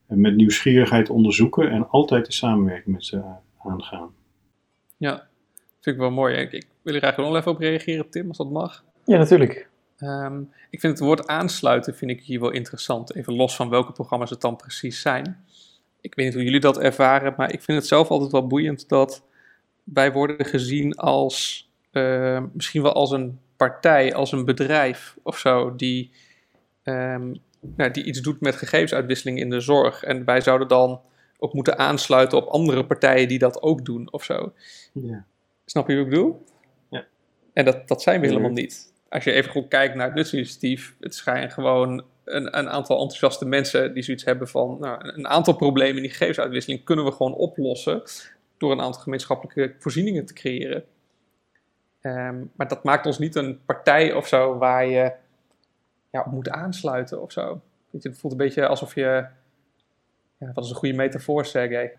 uh, 0.09 0.17
met 0.17 0.37
nieuwsgierigheid 0.37 1.11
onderzoeken 1.11 1.71
en 1.71 1.89
altijd 1.89 2.27
de 2.27 2.33
samenwerking 2.33 2.95
met 2.95 3.05
ze 3.05 3.23
aangaan. 3.59 4.15
Ja, 4.97 5.29
vind 5.81 5.97
ik 5.97 6.03
wel 6.03 6.11
mooi. 6.11 6.37
Ik, 6.37 6.53
ik 6.53 6.67
wil 6.83 6.95
er 6.95 7.03
eigenlijk 7.03 7.33
nog 7.33 7.41
even 7.41 7.53
op 7.53 7.59
reageren, 7.59 8.11
Tim, 8.11 8.29
als 8.29 8.37
dat 8.37 8.51
mag. 8.51 8.85
Ja, 9.05 9.19
natuurlijk. 9.19 9.69
Um, 9.99 10.51
ik 10.71 10.81
vind 10.81 10.99
het 10.99 11.07
woord 11.07 11.27
aansluiten 11.27 11.95
vind 11.95 12.11
ik 12.11 12.21
hier 12.21 12.41
wel 12.41 12.51
interessant. 12.51 13.15
Even 13.15 13.35
los 13.35 13.57
van 13.57 13.69
welke 13.69 13.93
programma's 13.93 14.31
het 14.31 14.41
dan 14.41 14.57
precies 14.57 15.01
zijn. 15.01 15.45
Ik 16.01 16.15
weet 16.15 16.27
niet 16.27 16.35
hoe 16.35 16.45
jullie 16.45 16.61
dat 16.61 16.79
ervaren, 16.79 17.35
maar 17.37 17.53
ik 17.53 17.63
vind 17.63 17.79
het 17.79 17.87
zelf 17.87 18.09
altijd 18.09 18.33
wel 18.33 18.47
boeiend 18.47 18.89
dat 18.89 19.25
wij 19.85 20.13
worden 20.13 20.47
gezien 20.47 20.95
als 20.95 21.69
uh, 21.93 22.43
misschien 22.53 22.83
wel 22.83 22.93
als 22.93 23.11
een 23.11 23.39
partij, 23.69 24.15
als 24.15 24.33
een 24.33 24.45
bedrijf 24.45 25.17
of 25.23 25.39
zo, 25.39 25.77
die, 25.77 26.11
um, 26.85 27.35
ja, 27.77 27.89
die 27.89 28.05
iets 28.05 28.21
doet 28.21 28.41
met 28.41 28.57
gegevensuitwisseling 28.57 29.39
in 29.39 29.51
de 29.51 29.61
zorg. 29.61 30.03
En 30.03 30.25
wij 30.25 30.41
zouden 30.41 30.69
dan 30.69 31.01
ook 31.39 31.53
moeten 31.53 31.79
aansluiten 31.79 32.39
op 32.39 32.47
andere 32.47 32.87
partijen 32.87 33.29
die 33.29 33.39
dat 33.39 33.63
ook 33.63 33.85
doen 33.85 34.13
of 34.13 34.25
zo. 34.25 34.53
Ja. 34.93 35.25
Snap 35.65 35.89
je 35.89 35.95
wat 35.95 36.05
ik 36.05 36.11
bedoel? 36.11 36.45
Ja. 36.91 37.05
En 37.53 37.65
dat, 37.65 37.89
dat 37.89 38.03
zijn 38.03 38.21
we 38.21 38.27
helemaal 38.27 38.51
niet 38.51 38.93
als 39.13 39.25
je 39.25 39.33
even 39.33 39.51
goed 39.51 39.69
kijkt 39.69 39.95
naar 39.95 40.07
het 40.07 40.15
nutsinitiatief, 40.15 40.95
het 41.01 41.15
schijnt 41.15 41.53
gewoon 41.53 42.05
een, 42.25 42.59
een, 42.59 42.69
aantal 42.69 43.01
enthousiaste 43.01 43.45
mensen 43.45 43.95
die 43.95 44.03
zoiets 44.03 44.25
hebben 44.25 44.49
van 44.49 44.77
nou, 44.81 45.09
een 45.15 45.29
aantal 45.29 45.55
problemen 45.55 45.97
in 45.97 46.03
die 46.03 46.11
gegevensuitwisseling 46.11 46.85
kunnen 46.85 47.05
we 47.05 47.13
gewoon 47.13 47.35
oplossen 47.35 48.03
door 48.59 48.73
een 48.73 48.81
aantal 48.81 49.01
gemeenschappelijke 49.01 49.75
voorzieningen 49.79 50.27
te 50.27 50.33
creëren. 50.33 50.85
Um, 52.03 52.53
maar 52.55 52.69
dat 52.69 52.85
maakt 52.85 53.07
ons 53.07 53.19
niet 53.19 53.35
een 53.35 53.65
partij 53.65 54.13
of 54.13 54.27
zo 54.29 54.59
waar 54.59 54.87
je 54.87 55.13
ja, 56.11 56.21
op 56.21 56.33
moet 56.33 56.49
aansluiten 56.49 57.23
of 57.23 57.33
zo. 57.33 57.61
Je, 57.91 57.99
het 58.03 58.19
voelt 58.19 58.33
een 58.33 58.39
beetje 58.39 58.67
alsof 58.67 58.95
je. 58.95 59.27
Ja, 60.37 60.53
wat 60.53 60.65
is 60.65 60.71
een 60.71 60.77
goede 60.77 60.95
metafoor, 60.95 61.45
Sergej? 61.45 61.97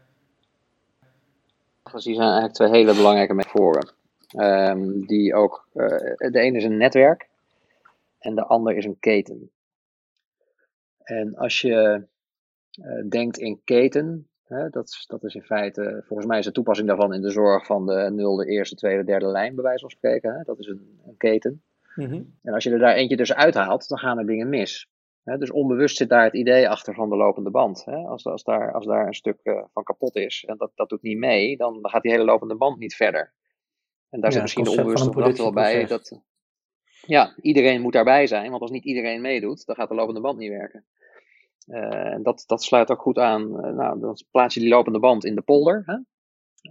Dus 1.91 2.03
die 2.03 2.15
zijn 2.15 2.27
eigenlijk 2.27 2.53
twee 2.53 2.69
hele 2.69 2.95
belangrijke 2.95 3.33
metaforen. 3.33 3.91
Um, 4.37 5.05
die 5.05 5.35
ook, 5.35 5.67
uh, 5.73 5.87
de 6.17 6.39
ene 6.39 6.57
is 6.57 6.63
een 6.63 6.77
netwerk 6.77 7.29
en 8.19 8.35
de 8.35 8.45
ander 8.45 8.75
is 8.75 8.85
een 8.85 8.99
keten. 8.99 9.51
En 11.03 11.35
als 11.35 11.61
je 11.61 12.05
denkt 13.09 13.37
in 13.37 13.61
keten, 13.63 14.27
dat, 14.47 15.03
dat 15.07 15.23
is 15.23 15.35
in 15.35 15.43
feite, 15.43 16.03
volgens 16.05 16.27
mij 16.27 16.39
is 16.39 16.45
de 16.45 16.51
toepassing 16.51 16.87
daarvan 16.87 17.13
in 17.13 17.21
de 17.21 17.31
zorg 17.31 17.65
van 17.65 17.85
de 17.85 18.09
nulde, 18.11 18.45
eerste, 18.45 18.75
tweede, 18.75 19.03
derde 19.03 19.27
lijn, 19.27 19.55
bij 19.55 19.63
wijze 19.63 19.79
van 19.79 19.89
spreken. 19.89 20.43
Dat 20.45 20.59
is 20.59 20.67
een, 20.67 20.99
een 21.05 21.17
keten. 21.17 21.63
Mhm. 21.95 22.23
En 22.41 22.53
als 22.53 22.63
je 22.63 22.71
er 22.71 22.79
daar 22.79 22.95
eentje 22.95 23.15
dus 23.15 23.33
uithaalt, 23.33 23.87
dan 23.87 23.97
gaan 23.97 24.17
er 24.17 24.25
dingen 24.25 24.49
mis. 24.49 24.89
dus 25.23 25.51
onbewust 25.51 25.97
zit 25.97 26.09
daar 26.09 26.23
het 26.23 26.33
idee 26.33 26.69
achter 26.69 26.93
van 26.93 27.09
de 27.09 27.15
lopende 27.15 27.51
band. 27.51 27.83
Als, 27.85 28.25
als, 28.25 28.43
daar, 28.43 28.73
als 28.73 28.85
daar 28.85 29.07
een 29.07 29.13
stuk 29.13 29.39
van 29.73 29.83
kapot 29.83 30.15
is 30.15 30.43
en 30.47 30.57
dat, 30.57 30.71
dat 30.75 30.89
doet 30.89 31.01
niet 31.01 31.17
mee, 31.17 31.57
dan 31.57 31.79
gaat 31.81 32.01
die 32.01 32.11
hele 32.11 32.23
lopende 32.23 32.55
band 32.55 32.79
niet 32.79 32.95
verder. 32.95 33.33
En 34.09 34.19
daar 34.19 34.31
zit 34.31 34.41
misschien 34.41 34.63
de 34.63 34.69
onbewuste 34.69 35.11
gedachte 35.11 35.41
wel 35.41 35.53
bij. 35.53 35.85
Dat, 35.85 36.21
ja, 37.05 37.35
iedereen 37.41 37.81
moet 37.81 37.93
daarbij 37.93 38.27
zijn, 38.27 38.49
want 38.49 38.61
als 38.61 38.71
niet 38.71 38.85
iedereen 38.85 39.21
meedoet, 39.21 39.65
dan 39.65 39.75
gaat 39.75 39.89
de 39.89 39.95
lopende 39.95 40.21
band 40.21 40.37
niet 40.37 40.49
werken. 40.49 40.85
Uh, 41.67 42.13
en 42.13 42.23
dat, 42.23 42.43
dat 42.47 42.63
sluit 42.63 42.91
ook 42.91 43.01
goed 43.01 43.17
aan. 43.17 43.41
Uh, 43.41 43.73
nou, 43.73 43.99
dan 43.99 44.17
plaats 44.31 44.53
je 44.53 44.59
die 44.59 44.69
lopende 44.69 44.99
band 44.99 45.25
in 45.25 45.35
de 45.35 45.41
polder. 45.41 45.83
Hè? 45.85 45.97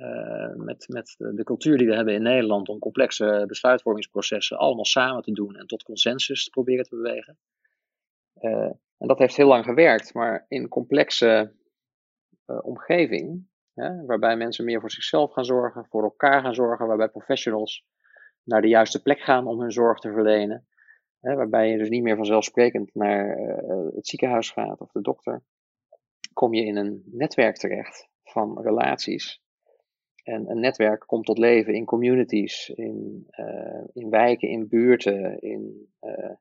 Uh, 0.00 0.54
met, 0.56 0.88
met 0.88 1.14
de 1.18 1.44
cultuur 1.44 1.78
die 1.78 1.86
we 1.86 1.94
hebben 1.94 2.14
in 2.14 2.22
Nederland 2.22 2.68
om 2.68 2.78
complexe 2.78 3.44
besluitvormingsprocessen 3.46 4.58
allemaal 4.58 4.84
samen 4.84 5.22
te 5.22 5.32
doen 5.32 5.56
en 5.56 5.66
tot 5.66 5.82
consensus 5.82 6.44
te 6.44 6.50
proberen 6.50 6.84
te 6.84 6.96
bewegen. 6.96 7.38
en 8.98 9.08
dat 9.08 9.18
heeft 9.18 9.36
heel 9.36 9.46
lang 9.46 9.64
gewerkt, 9.64 10.14
maar 10.14 10.44
in 10.48 10.68
complexe 10.68 11.52
omgeving 12.46 13.46
waarbij 14.06 14.36
mensen 14.36 14.64
meer 14.64 14.80
voor 14.80 14.90
zichzelf 14.90 15.32
gaan 15.32 15.44
zorgen, 15.44 15.86
voor 15.90 16.02
elkaar 16.02 16.42
gaan 16.42 16.54
zorgen, 16.54 16.86
waarbij 16.86 17.08
professionals 17.08 17.86
naar 18.44 18.60
de 18.60 18.68
juiste 18.68 19.02
plek 19.02 19.20
gaan 19.20 19.46
om 19.46 19.60
hun 19.60 19.72
zorg 19.72 19.98
te 19.98 20.12
verlenen. 20.12 20.66
Waarbij 21.22 21.70
je 21.70 21.78
dus 21.78 21.88
niet 21.88 22.02
meer 22.02 22.16
vanzelfsprekend 22.16 22.94
naar 22.94 23.38
uh, 23.38 23.94
het 23.94 24.06
ziekenhuis 24.06 24.50
gaat 24.50 24.80
of 24.80 24.92
de 24.92 25.00
dokter. 25.00 25.42
Kom 26.32 26.54
je 26.54 26.64
in 26.64 26.76
een 26.76 27.02
netwerk 27.06 27.56
terecht 27.56 28.08
van 28.22 28.60
relaties. 28.60 29.42
En 30.22 30.50
een 30.50 30.60
netwerk 30.60 31.04
komt 31.06 31.24
tot 31.24 31.38
leven 31.38 31.74
in 31.74 31.84
communities, 31.84 32.68
in, 32.68 33.26
uh, 33.36 33.84
in 33.92 34.10
wijken, 34.10 34.48
in 34.48 34.68
buurten. 34.68 35.40
In, 35.40 35.92
uh, 36.00 36.34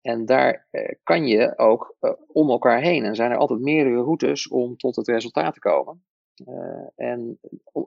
en 0.00 0.26
daar 0.26 0.68
kan 1.02 1.26
je 1.26 1.58
ook 1.58 1.96
om 2.26 2.50
elkaar 2.50 2.80
heen. 2.80 3.04
En 3.04 3.14
zijn 3.14 3.30
er 3.30 3.36
altijd 3.36 3.60
meerdere 3.60 4.02
routes 4.02 4.48
om 4.48 4.76
tot 4.76 4.96
het 4.96 5.08
resultaat 5.08 5.54
te 5.54 5.60
komen. 5.60 6.04
Uh, 6.46 6.88
en 6.96 7.38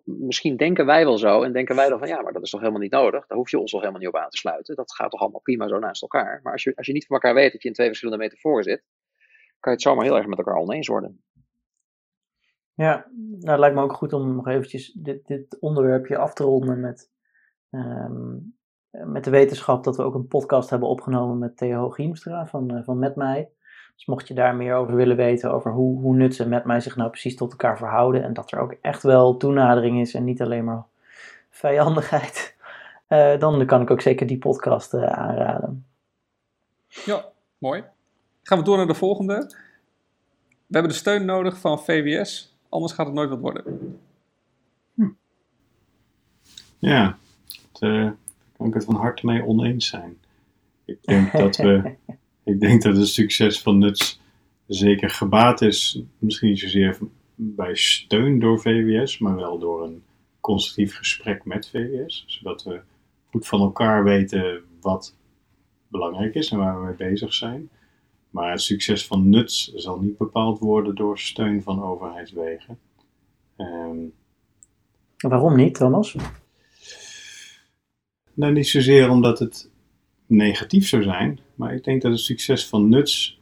misschien 0.04 0.58
denken 0.58 0.86
wij 0.86 1.04
wel 1.04 1.18
zo 1.18 1.44
en 1.44 1.54
denken 1.54 1.76
wij 1.76 1.90
dan 1.90 2.00
van 2.00 2.08
ja, 2.08 2.22
maar 2.22 2.34
dat 2.34 2.44
is 2.44 2.50
toch 2.50 2.60
helemaal 2.60 2.82
niet 2.82 2.92
nodig. 2.92 3.28
Daar 3.28 3.38
hoef 3.38 3.50
je 3.52 3.60
ons 3.60 3.72
toch 3.72 3.80
helemaal 3.80 4.02
niet 4.02 4.10
op 4.10 4.16
aan 4.18 4.30
te 4.30 4.38
sluiten. 4.38 4.76
Dat 4.76 4.94
gaat 4.94 5.12
toch 5.12 5.20
allemaal 5.20 5.42
prima 5.42 5.68
zo 5.68 5.80
naast 5.80 6.02
elkaar. 6.02 6.40
Maar 6.44 6.52
als 6.52 6.64
je, 6.64 6.76
als 6.76 6.88
je 6.88 6.94
niet 6.94 7.06
van 7.06 7.16
elkaar 7.16 7.34
weet 7.34 7.52
dat 7.52 7.62
je 7.62 7.68
in 7.68 7.74
twee 7.74 7.88
verschillende 7.88 8.24
metaforen 8.24 8.64
zit, 8.64 8.84
kan 9.60 9.72
je 9.72 9.78
het 9.78 9.82
zomaar 9.82 10.06
heel 10.06 10.18
erg 10.18 10.28
met 10.28 10.38
elkaar 10.38 10.56
oneens 10.56 10.88
worden. 10.88 11.24
Ja, 12.74 13.08
nou 13.16 13.52
het 13.52 13.60
lijkt 13.60 13.76
me 13.76 13.82
ook 13.82 13.94
goed 13.94 14.14
om 14.14 14.36
nog 14.36 14.48
eventjes 14.48 14.92
dit, 14.92 15.28
dit 15.28 15.60
onderwerpje 15.60 16.18
af 16.18 16.34
te 16.34 16.44
ronden 16.44 16.80
met, 16.80 17.12
um, 17.70 18.58
met 18.90 19.24
de 19.24 19.30
wetenschap 19.30 19.84
dat 19.84 19.98
we 19.98 20.04
ook 20.04 20.16
een 20.16 20.28
podcast 20.28 20.70
hebben 20.70 20.90
opgenomen 20.90 21.38
met 21.38 21.58
Theo 21.58 21.90
Giemstra 21.90 22.48
van, 22.48 22.74
uh, 22.74 22.84
van 22.84 23.00
Met 23.00 23.16
Mij. 23.16 23.52
Dus 23.96 24.06
mocht 24.06 24.28
je 24.28 24.34
daar 24.34 24.56
meer 24.56 24.76
over 24.76 24.96
willen 24.96 25.16
weten, 25.16 25.52
over 25.52 25.72
hoe, 25.72 26.00
hoe 26.00 26.16
Nuts 26.16 26.40
en 26.40 26.50
met 26.50 26.66
mij 26.66 26.80
zich 26.80 26.96
nou 26.96 27.10
precies 27.10 27.36
tot 27.36 27.52
elkaar 27.52 27.78
verhouden. 27.78 28.24
En 28.24 28.34
dat 28.34 28.52
er 28.52 28.60
ook 28.60 28.76
echt 28.82 29.04
wel 29.04 29.38
toenadering 29.38 30.00
is 30.00 30.14
en 30.14 30.24
niet 30.24 30.42
alleen 30.42 30.64
maar 30.64 30.84
vijandigheid. 31.50 32.56
Uh, 33.10 33.38
dan 33.40 33.66
kan 33.66 33.82
ik 33.82 33.92
ook 33.92 34.02
zeker 34.02 34.28
die 34.28 34.38
podcast 34.38 34.94
uh, 34.94 35.04
aanraden. 35.04 35.86
Ja, 36.88 37.26
mooi. 37.58 37.84
Gaan 38.44 38.58
we 38.58 38.64
door 38.64 38.78
naar 38.78 38.88
de 38.88 38.94
volgende. 38.94 39.54
We 40.68 40.74
hebben 40.74 40.92
de 40.92 40.98
steun 40.98 41.26
nodig 41.26 41.58
van 41.58 41.84
VWS, 41.84 42.56
anders 42.70 42.94
gaat 42.94 43.06
het 43.06 43.16
nooit 43.16 43.30
wat 43.30 43.40
worden. 43.40 44.00
Hm. 44.94 45.10
Ja, 46.80 47.18
daar 47.80 47.92
uh, 47.92 48.12
kan 48.58 48.68
ik 48.68 48.74
het 48.74 48.86
van 48.86 48.96
harte 48.96 49.26
mee 49.26 49.46
oneens 49.46 49.88
zijn. 49.88 50.18
Ik 50.86 51.04
denk 51.04 51.32
dat 51.32 51.56
we 51.58 51.96
Ik 52.46 52.60
denk 52.60 52.82
dat 52.82 52.98
het 52.98 53.08
succes 53.08 53.62
van 53.62 53.78
Nuts 53.78 54.22
zeker 54.68 55.10
gebaat 55.10 55.62
is, 55.62 56.04
misschien 56.20 56.50
niet 56.50 56.60
zozeer 56.60 56.98
bij 57.36 57.76
steun 57.76 58.40
door 58.40 58.60
VWS, 58.60 59.18
maar 59.18 59.36
wel 59.36 59.60
door 59.60 59.84
een 59.84 60.04
constructief 60.40 60.96
gesprek 60.96 61.46
met 61.46 61.70
VWS, 61.70 62.24
zodat 62.28 62.64
we 62.64 62.82
goed 63.30 63.48
van 63.48 63.62
elkaar 63.62 64.04
weten 64.04 64.64
wat 64.82 65.16
belangrijk 65.88 66.36
is 66.36 66.50
en 66.50 66.58
waar 66.58 66.80
we 66.80 66.86
mee 66.86 67.10
bezig 67.10 67.34
zijn. 67.34 67.70
Maar 68.30 68.52
het 68.52 68.62
succes 68.62 69.08
van 69.08 69.30
Nuts 69.30 69.74
zal 69.74 70.00
niet 70.00 70.18
bepaald 70.18 70.60
worden 70.60 70.96
door 70.96 71.20
steun 71.20 71.62
van 71.64 71.84
overheidswegen. 71.84 72.80
Um, 73.58 74.14
Waarom 75.18 75.56
niet, 75.56 75.76
Thomas? 75.76 76.16
Nou, 78.34 78.54
niet 78.54 78.68
zozeer 78.68 79.10
omdat 79.10 79.40
het 79.40 79.70
negatief 80.26 80.88
zou 80.88 81.04
zijn, 81.04 81.40
maar 81.56 81.74
ik 81.74 81.84
denk 81.84 82.02
dat 82.02 82.12
het 82.12 82.20
succes 82.20 82.68
van 82.68 82.90
Nuts 82.90 83.40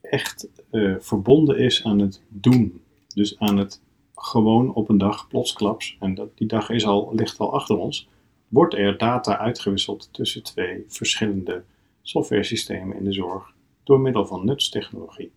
echt 0.00 0.48
uh, 0.70 0.94
verbonden 0.98 1.58
is 1.58 1.84
aan 1.84 1.98
het 1.98 2.22
doen. 2.28 2.80
Dus 3.14 3.38
aan 3.38 3.56
het 3.56 3.80
gewoon 4.14 4.74
op 4.74 4.88
een 4.88 4.98
dag 4.98 5.28
plotsklaps, 5.28 5.96
en 6.00 6.14
dat, 6.14 6.28
die 6.34 6.46
dag 6.46 6.70
is 6.70 6.84
al, 6.84 7.14
ligt 7.14 7.38
al 7.38 7.52
achter 7.52 7.76
ons, 7.76 8.08
wordt 8.48 8.74
er 8.74 8.98
data 8.98 9.38
uitgewisseld 9.38 10.08
tussen 10.12 10.42
twee 10.42 10.84
verschillende 10.88 11.62
softwaresystemen 12.02 12.96
in 12.96 13.04
de 13.04 13.12
zorg 13.12 13.52
door 13.84 14.00
middel 14.00 14.26
van 14.26 14.44
Nuts-technologie. 14.44 15.30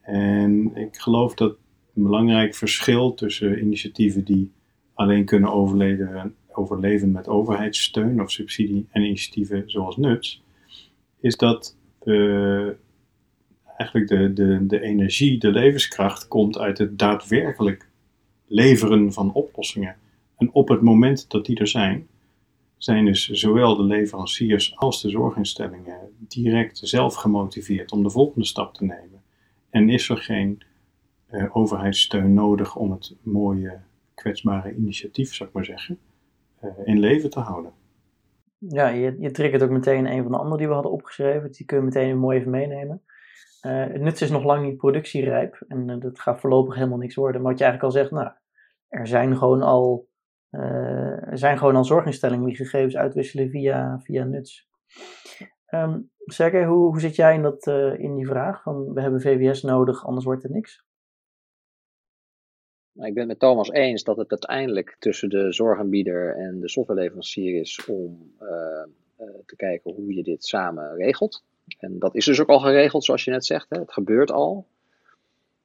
En 0.00 0.76
ik 0.76 0.96
geloof 0.96 1.34
dat 1.34 1.56
een 1.94 2.02
belangrijk 2.02 2.54
verschil 2.54 3.14
tussen 3.14 3.58
initiatieven 3.58 4.24
die 4.24 4.50
alleen 4.94 5.24
kunnen 5.24 5.52
overleven, 5.52 6.34
overleven 6.52 7.12
met 7.12 7.28
overheidssteun 7.28 8.22
of 8.22 8.30
subsidie 8.30 8.86
en 8.90 9.02
initiatieven 9.02 9.62
zoals 9.66 9.96
NUTS, 9.96 10.42
is 11.22 11.36
dat 11.36 11.76
eigenlijk 13.76 14.08
de, 14.08 14.32
de, 14.32 14.66
de 14.66 14.80
energie, 14.80 15.38
de 15.38 15.50
levenskracht 15.50 16.28
komt 16.28 16.58
uit 16.58 16.78
het 16.78 16.98
daadwerkelijk 16.98 17.88
leveren 18.46 19.12
van 19.12 19.32
oplossingen. 19.32 19.96
En 20.36 20.52
op 20.52 20.68
het 20.68 20.80
moment 20.80 21.30
dat 21.30 21.46
die 21.46 21.58
er 21.58 21.68
zijn, 21.68 22.06
zijn 22.76 23.04
dus 23.04 23.28
zowel 23.28 23.76
de 23.76 23.82
leveranciers 23.82 24.76
als 24.76 25.02
de 25.02 25.10
zorginstellingen 25.10 25.98
direct 26.18 26.80
zelf 26.82 27.14
gemotiveerd 27.14 27.92
om 27.92 28.02
de 28.02 28.10
volgende 28.10 28.46
stap 28.46 28.74
te 28.74 28.84
nemen. 28.84 29.22
En 29.70 29.88
is 29.88 30.08
er 30.08 30.18
geen 30.18 30.62
uh, 31.30 31.56
overheidssteun 31.56 32.34
nodig 32.34 32.76
om 32.76 32.90
het 32.90 33.14
mooie, 33.22 33.80
kwetsbare 34.14 34.74
initiatief, 34.74 35.34
zou 35.34 35.48
ik 35.48 35.54
maar 35.54 35.64
zeggen, 35.64 35.98
uh, 36.64 36.70
in 36.84 36.98
leven 36.98 37.30
te 37.30 37.40
houden. 37.40 37.72
Ja, 38.68 38.88
je, 38.88 39.16
je 39.18 39.30
triggert 39.30 39.62
ook 39.62 39.70
meteen 39.70 40.06
een 40.06 40.22
van 40.22 40.32
de 40.32 40.38
andere 40.38 40.56
die 40.56 40.66
we 40.66 40.74
hadden 40.74 40.92
opgeschreven. 40.92 41.52
Die 41.52 41.66
kun 41.66 41.76
je 41.76 41.82
meteen 41.82 42.18
mooi 42.18 42.38
even 42.38 42.50
meenemen. 42.50 43.02
Uh, 43.66 43.86
het 43.86 44.00
nuts 44.00 44.22
is 44.22 44.30
nog 44.30 44.44
lang 44.44 44.64
niet 44.64 44.76
productierijp 44.76 45.64
en 45.68 45.88
uh, 45.88 46.00
dat 46.00 46.20
gaat 46.20 46.40
voorlopig 46.40 46.74
helemaal 46.74 46.98
niks 46.98 47.14
worden. 47.14 47.40
Maar 47.40 47.50
wat 47.50 47.58
je 47.58 47.64
eigenlijk 47.64 47.94
al 47.94 48.00
zegt, 48.00 48.10
nou, 48.10 48.32
er 48.88 49.06
zijn 49.06 49.36
gewoon 49.36 49.62
al, 49.62 50.08
er 50.50 51.38
zijn 51.38 51.58
gewoon 51.58 51.76
al 51.76 51.84
zorginstellingen 51.84 52.46
die 52.46 52.56
gegevens 52.56 52.96
uitwisselen 52.96 53.50
via, 53.50 54.00
via 54.00 54.24
nuts. 54.24 54.68
Um, 55.68 56.10
Sergej, 56.24 56.64
hoe, 56.64 56.88
hoe 56.88 57.00
zit 57.00 57.16
jij 57.16 57.34
in, 57.34 57.42
dat, 57.42 57.66
in 57.96 58.14
die 58.14 58.26
vraag 58.26 58.62
van 58.62 58.92
we 58.92 59.00
hebben 59.00 59.20
VWS 59.20 59.62
nodig, 59.62 60.06
anders 60.06 60.24
wordt 60.24 60.44
er 60.44 60.50
niks? 60.50 60.84
Nou, 62.92 63.08
ik 63.08 63.14
ben 63.14 63.26
met 63.26 63.38
Thomas 63.38 63.70
eens 63.70 64.04
dat 64.04 64.16
het 64.16 64.30
uiteindelijk 64.30 64.96
tussen 64.98 65.28
de 65.28 65.52
zorgaanbieder 65.52 66.36
en 66.36 66.60
de 66.60 66.68
softwareleverancier 66.68 67.60
is 67.60 67.84
om 67.86 68.32
uh, 68.42 68.48
uh, 69.20 69.26
te 69.46 69.56
kijken 69.56 69.92
hoe 69.92 70.14
je 70.14 70.22
dit 70.22 70.44
samen 70.44 70.94
regelt. 70.94 71.42
En 71.78 71.98
dat 71.98 72.14
is 72.14 72.24
dus 72.24 72.40
ook 72.40 72.48
al 72.48 72.60
geregeld, 72.60 73.04
zoals 73.04 73.24
je 73.24 73.30
net 73.30 73.44
zegt. 73.44 73.66
Hè? 73.68 73.78
Het 73.78 73.92
gebeurt 73.92 74.30
al. 74.30 74.66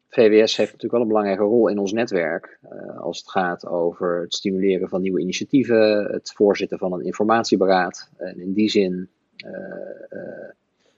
VWS 0.09 0.57
heeft 0.57 0.71
natuurlijk 0.71 0.91
wel 0.91 1.01
een 1.01 1.07
belangrijke 1.07 1.43
rol 1.43 1.67
in 1.67 1.79
ons 1.79 1.91
netwerk. 1.91 2.59
Uh, 2.71 2.99
als 2.99 3.17
het 3.17 3.29
gaat 3.29 3.65
over 3.65 4.21
het 4.21 4.33
stimuleren 4.33 4.89
van 4.89 5.01
nieuwe 5.01 5.21
initiatieven, 5.21 6.05
het 6.05 6.31
voorzitten 6.31 6.77
van 6.77 6.93
een 6.93 7.05
informatieberaad. 7.05 8.09
En 8.17 8.39
in 8.39 8.53
die 8.53 8.69
zin 8.69 9.09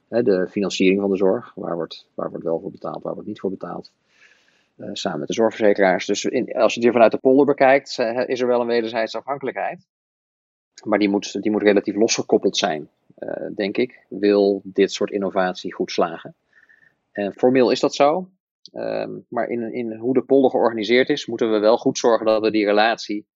de 0.07 0.47
financiering 0.49 0.99
van 1.01 1.09
de 1.09 1.17
zorg. 1.17 1.51
Waar 1.55 1.75
wordt, 1.75 2.07
waar 2.13 2.29
wordt 2.29 2.45
wel 2.45 2.59
voor 2.59 2.71
betaald, 2.71 3.03
waar 3.03 3.13
wordt 3.13 3.27
niet 3.27 3.39
voor 3.39 3.49
betaald. 3.49 3.91
Eh, 4.79 4.89
samen 4.93 5.19
met 5.19 5.27
de 5.27 5.33
zorgverzekeraars. 5.33 6.05
Dus 6.05 6.25
in, 6.25 6.53
als 6.53 6.73
je 6.73 6.79
het 6.79 6.83
hier 6.83 6.91
vanuit 6.91 7.11
de 7.11 7.17
polder 7.17 7.45
bekijkt, 7.45 7.97
uh, 7.97 8.27
is 8.27 8.41
er 8.41 8.47
wel 8.47 8.61
een 8.61 8.67
wederzijdse 8.67 9.17
afhankelijkheid. 9.17 9.87
Maar 10.83 10.99
die 10.99 11.09
moet, 11.09 11.41
die 11.41 11.51
moet 11.51 11.61
relatief 11.61 11.95
losgekoppeld 11.95 12.57
zijn, 12.57 12.89
uh, 13.17 13.47
denk 13.55 13.77
ik. 13.77 14.05
Wil 14.09 14.61
dit 14.63 14.91
soort 14.91 15.11
innovatie 15.11 15.73
goed 15.73 15.91
slagen? 15.91 16.35
En 17.11 17.33
formeel 17.33 17.71
is 17.71 17.79
dat 17.79 17.95
zo. 17.95 18.29
Ehm, 18.71 19.19
maar 19.29 19.47
in, 19.47 19.73
in 19.73 19.93
hoe 19.93 20.13
de 20.13 20.23
polder 20.23 20.51
georganiseerd 20.51 21.09
is, 21.09 21.25
moeten 21.25 21.51
we 21.51 21.59
wel 21.59 21.77
goed 21.77 21.97
zorgen 21.97 22.25
dat 22.25 22.41
we 22.41 22.51
die 22.51 22.65
relatie 22.65 23.27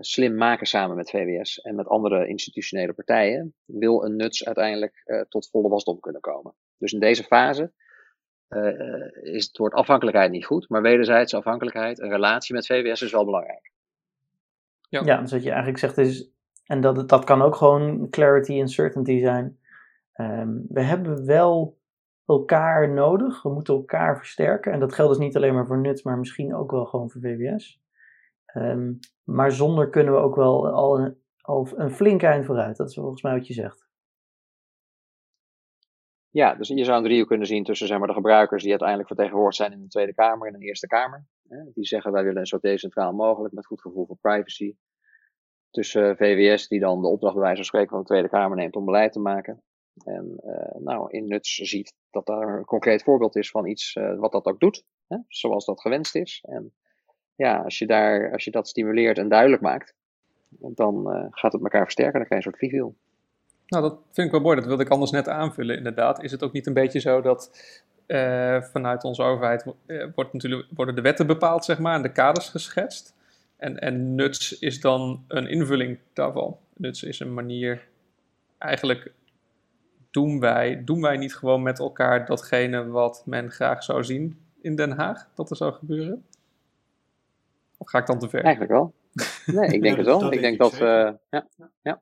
slim 0.00 0.34
maken 0.34 0.66
samen 0.66 0.96
met 0.96 1.10
VWS 1.10 1.60
en 1.60 1.74
met 1.74 1.86
andere 1.86 2.26
institutionele 2.26 2.92
partijen. 2.92 3.54
Wil 3.64 4.04
een 4.04 4.16
nuts 4.16 4.44
uiteindelijk 4.44 5.26
tot 5.28 5.48
volle 5.50 5.68
wasdom 5.68 6.00
kunnen 6.00 6.20
komen. 6.20 6.54
Dus 6.78 6.92
in 6.92 7.00
deze 7.00 7.22
fase 7.22 7.72
is 9.22 9.46
het 9.46 9.58
woord 9.58 9.72
afhankelijkheid 9.72 10.30
niet 10.30 10.46
goed, 10.46 10.68
maar 10.68 10.82
wederzijdse 10.82 11.36
afhankelijkheid, 11.36 12.00
een 12.00 12.10
relatie 12.10 12.54
met 12.54 12.66
VWS 12.66 13.02
is 13.02 13.12
wel 13.12 13.24
belangrijk. 13.24 13.72
Ja, 14.88 15.02
ja 15.04 15.20
dus 15.20 15.32
wat 15.32 15.42
je 15.42 15.48
eigenlijk 15.48 15.78
zegt 15.78 15.98
is, 15.98 16.30
en 16.66 16.80
dat, 16.80 17.08
dat 17.08 17.24
kan 17.24 17.42
ook 17.42 17.54
gewoon 17.54 18.08
clarity 18.10 18.60
en 18.60 18.68
certainty 18.68 19.20
zijn. 19.20 19.58
Ehm, 20.12 20.56
we 20.68 20.82
hebben 20.82 21.26
wel 21.26 21.78
elkaar 22.26 22.88
nodig, 22.88 23.42
we 23.42 23.50
moeten 23.50 23.74
elkaar 23.74 24.16
versterken. 24.18 24.72
En 24.72 24.80
dat 24.80 24.94
geldt 24.94 25.12
dus 25.12 25.24
niet 25.24 25.36
alleen 25.36 25.54
maar 25.54 25.66
voor 25.66 25.80
NUTS, 25.80 26.02
maar 26.02 26.18
misschien 26.18 26.54
ook 26.54 26.70
wel 26.70 26.84
gewoon 26.84 27.10
voor 27.10 27.20
VWS. 27.20 27.80
Ehm, 28.46 28.92
maar 29.24 29.52
zonder 29.52 29.90
kunnen 29.90 30.14
we 30.14 30.20
ook 30.20 30.36
wel 30.36 30.68
al 30.68 30.98
een, 30.98 31.16
al 31.40 31.68
een 31.76 31.90
flink 31.90 32.22
eind 32.22 32.44
vooruit. 32.44 32.76
Dat 32.76 32.88
is 32.88 32.94
volgens 32.94 33.22
mij 33.22 33.34
wat 33.34 33.46
je 33.46 33.54
zegt. 33.54 33.81
Ja, 36.32 36.54
dus 36.54 36.68
je 36.68 36.84
zou 36.84 36.98
een 36.98 37.04
driehoek 37.04 37.28
kunnen 37.28 37.46
zien 37.46 37.64
tussen 37.64 37.86
zeg 37.86 37.98
maar, 37.98 38.06
de 38.06 38.14
gebruikers 38.14 38.62
die 38.62 38.70
uiteindelijk 38.70 39.08
vertegenwoordigd 39.08 39.56
zijn 39.56 39.72
in 39.72 39.80
de 39.80 39.88
Tweede 39.88 40.14
Kamer 40.14 40.48
en 40.48 40.58
de 40.58 40.66
Eerste 40.66 40.86
Kamer. 40.86 41.26
Die 41.74 41.86
zeggen 41.86 42.12
wij 42.12 42.24
willen 42.24 42.38
een 42.38 42.46
zo 42.46 42.58
decentraal 42.58 43.12
mogelijk 43.12 43.54
met 43.54 43.66
goed 43.66 43.80
gevoel 43.80 44.06
voor 44.06 44.16
privacy. 44.20 44.74
Tussen 45.70 46.16
VWS 46.16 46.68
die 46.68 46.80
dan 46.80 47.00
de 47.00 47.08
opdracht 47.08 47.34
bij 47.34 47.42
wijze 47.42 47.56
van 47.56 47.66
spreken 47.66 47.88
van 47.88 47.98
de 47.98 48.04
Tweede 48.04 48.28
Kamer 48.28 48.56
neemt 48.56 48.76
om 48.76 48.84
beleid 48.84 49.12
te 49.12 49.20
maken. 49.20 49.62
En 50.04 50.40
uh, 50.44 50.80
nou, 50.82 51.10
in 51.10 51.26
Nuts 51.26 51.54
ziet 51.54 51.94
dat 52.10 52.26
daar 52.26 52.58
een 52.58 52.64
concreet 52.64 53.02
voorbeeld 53.02 53.36
is 53.36 53.50
van 53.50 53.66
iets 53.66 53.94
uh, 53.94 54.18
wat 54.18 54.32
dat 54.32 54.46
ook 54.46 54.60
doet, 54.60 54.84
hè, 55.06 55.16
zoals 55.28 55.64
dat 55.64 55.80
gewenst 55.80 56.14
is. 56.14 56.44
En 56.48 56.74
ja, 57.34 57.56
als 57.56 57.78
je, 57.78 57.86
daar, 57.86 58.32
als 58.32 58.44
je 58.44 58.50
dat 58.50 58.68
stimuleert 58.68 59.18
en 59.18 59.28
duidelijk 59.28 59.62
maakt, 59.62 59.94
dan 60.48 61.06
gaat 61.30 61.52
het 61.52 61.62
elkaar 61.62 61.82
versterken. 61.82 62.18
Dan 62.18 62.28
krijg 62.28 62.42
je 62.42 62.48
een 62.48 62.56
soort 62.56 62.70
visueel. 62.70 62.96
Nou, 63.72 63.84
dat 63.84 63.98
vind 64.10 64.26
ik 64.26 64.32
wel 64.32 64.40
mooi. 64.40 64.56
Dat 64.56 64.66
wilde 64.66 64.82
ik 64.82 64.88
anders 64.88 65.10
net 65.10 65.28
aanvullen, 65.28 65.76
inderdaad. 65.76 66.22
Is 66.22 66.30
het 66.30 66.42
ook 66.42 66.52
niet 66.52 66.66
een 66.66 66.72
beetje 66.72 67.00
zo 67.00 67.20
dat 67.20 67.50
vanuit 68.72 69.04
onze 69.04 69.22
overheid 69.22 69.64
wordt 70.14 70.32
natuurlijk, 70.32 70.68
worden 70.74 70.94
de 70.94 71.00
wetten 71.00 71.26
bepaald, 71.26 71.64
zeg 71.64 71.78
maar, 71.78 71.94
en 71.94 72.02
de 72.02 72.12
kaders 72.12 72.48
geschetst? 72.48 73.14
En, 73.56 73.78
en 73.78 74.14
nuts 74.14 74.58
is 74.58 74.80
dan 74.80 75.24
een 75.28 75.46
invulling 75.46 75.98
daarvan. 76.12 76.56
Nuts 76.76 77.02
is 77.02 77.20
een 77.20 77.34
manier 77.34 77.88
eigenlijk 78.58 79.12
doen 80.10 80.40
wij, 80.40 80.84
doen 80.84 81.00
wij 81.00 81.16
niet 81.16 81.34
gewoon 81.34 81.62
met 81.62 81.78
elkaar 81.78 82.26
datgene 82.26 82.86
wat 82.86 83.22
men 83.26 83.50
graag 83.50 83.82
zou 83.82 84.04
zien 84.04 84.40
in 84.60 84.76
Den 84.76 84.90
Haag, 84.90 85.28
dat 85.34 85.50
er 85.50 85.56
zou 85.56 85.72
gebeuren? 85.72 86.24
Of 87.76 87.90
ga 87.90 87.98
ik 87.98 88.06
dan 88.06 88.18
te 88.18 88.28
ver? 88.28 88.42
Eigenlijk 88.42 88.72
wel. 88.72 88.92
Nee, 89.46 89.68
ik 89.68 89.82
denk 89.82 89.96
het 90.06 90.06
wel. 90.06 90.32
ik 90.32 90.40
denk 90.40 90.58
dat, 90.58 90.72
uh, 90.72 91.10
ja, 91.30 91.46
ja. 91.82 92.00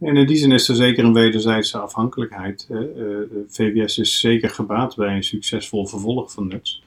En 0.00 0.16
in 0.16 0.26
die 0.26 0.36
zin 0.36 0.52
is 0.52 0.68
er 0.68 0.76
zeker 0.76 1.04
een 1.04 1.12
wederzijdse 1.12 1.78
afhankelijkheid. 1.78 2.66
Uh, 2.70 3.18
VWS 3.48 3.98
is 3.98 4.20
zeker 4.20 4.50
gebaat 4.50 4.96
bij 4.96 5.16
een 5.16 5.24
succesvol 5.24 5.86
vervolg 5.86 6.32
van 6.32 6.46
NUTS. 6.48 6.82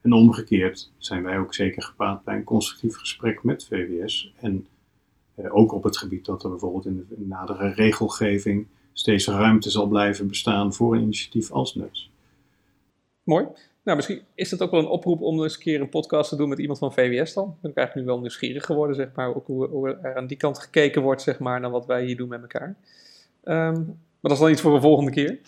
En 0.00 0.12
omgekeerd 0.12 0.90
zijn 0.98 1.22
wij 1.22 1.38
ook 1.38 1.54
zeker 1.54 1.82
gebaat 1.82 2.24
bij 2.24 2.36
een 2.36 2.44
constructief 2.44 2.96
gesprek 2.96 3.42
met 3.42 3.64
VWS. 3.64 4.32
En 4.40 4.66
uh, 5.38 5.56
ook 5.56 5.72
op 5.72 5.82
het 5.82 5.96
gebied 5.96 6.24
dat 6.24 6.44
er 6.44 6.50
bijvoorbeeld 6.50 6.86
in 6.86 7.06
de 7.08 7.26
nadere 7.26 7.72
regelgeving 7.72 8.66
steeds 8.92 9.26
ruimte 9.26 9.70
zal 9.70 9.86
blijven 9.86 10.28
bestaan 10.28 10.74
voor 10.74 10.94
een 10.94 11.02
initiatief 11.02 11.50
als 11.50 11.74
NUTS. 11.74 12.10
Mooi. 13.22 13.46
Nou, 13.86 13.98
misschien 13.98 14.22
is 14.34 14.50
het 14.50 14.62
ook 14.62 14.70
wel 14.70 14.80
een 14.80 14.86
oproep 14.86 15.20
om 15.20 15.42
eens 15.42 15.54
een 15.54 15.60
keer 15.60 15.80
een 15.80 15.88
podcast 15.88 16.28
te 16.28 16.36
doen 16.36 16.48
met 16.48 16.58
iemand 16.58 16.78
van 16.78 16.92
VWS 16.92 17.32
dan. 17.32 17.56
Ben 17.60 17.70
ik 17.70 17.76
eigenlijk 17.76 18.06
nu 18.06 18.12
wel 18.12 18.20
nieuwsgierig 18.20 18.64
geworden, 18.64 18.96
zeg 18.96 19.08
maar, 19.14 19.34
ook 19.34 19.46
hoe, 19.46 19.98
er 20.02 20.16
aan 20.16 20.26
die 20.26 20.36
kant 20.36 20.58
gekeken 20.58 21.02
wordt, 21.02 21.22
zeg 21.22 21.38
maar, 21.38 21.60
naar 21.60 21.70
wat 21.70 21.86
wij 21.86 22.04
hier 22.04 22.16
doen 22.16 22.28
met 22.28 22.40
elkaar. 22.40 22.76
Um, 23.44 23.84
maar 23.84 23.96
dat 24.20 24.32
is 24.32 24.38
dan 24.38 24.50
iets 24.50 24.60
voor 24.60 24.74
een 24.74 24.80
volgende 24.80 25.10
keer. 25.10 25.38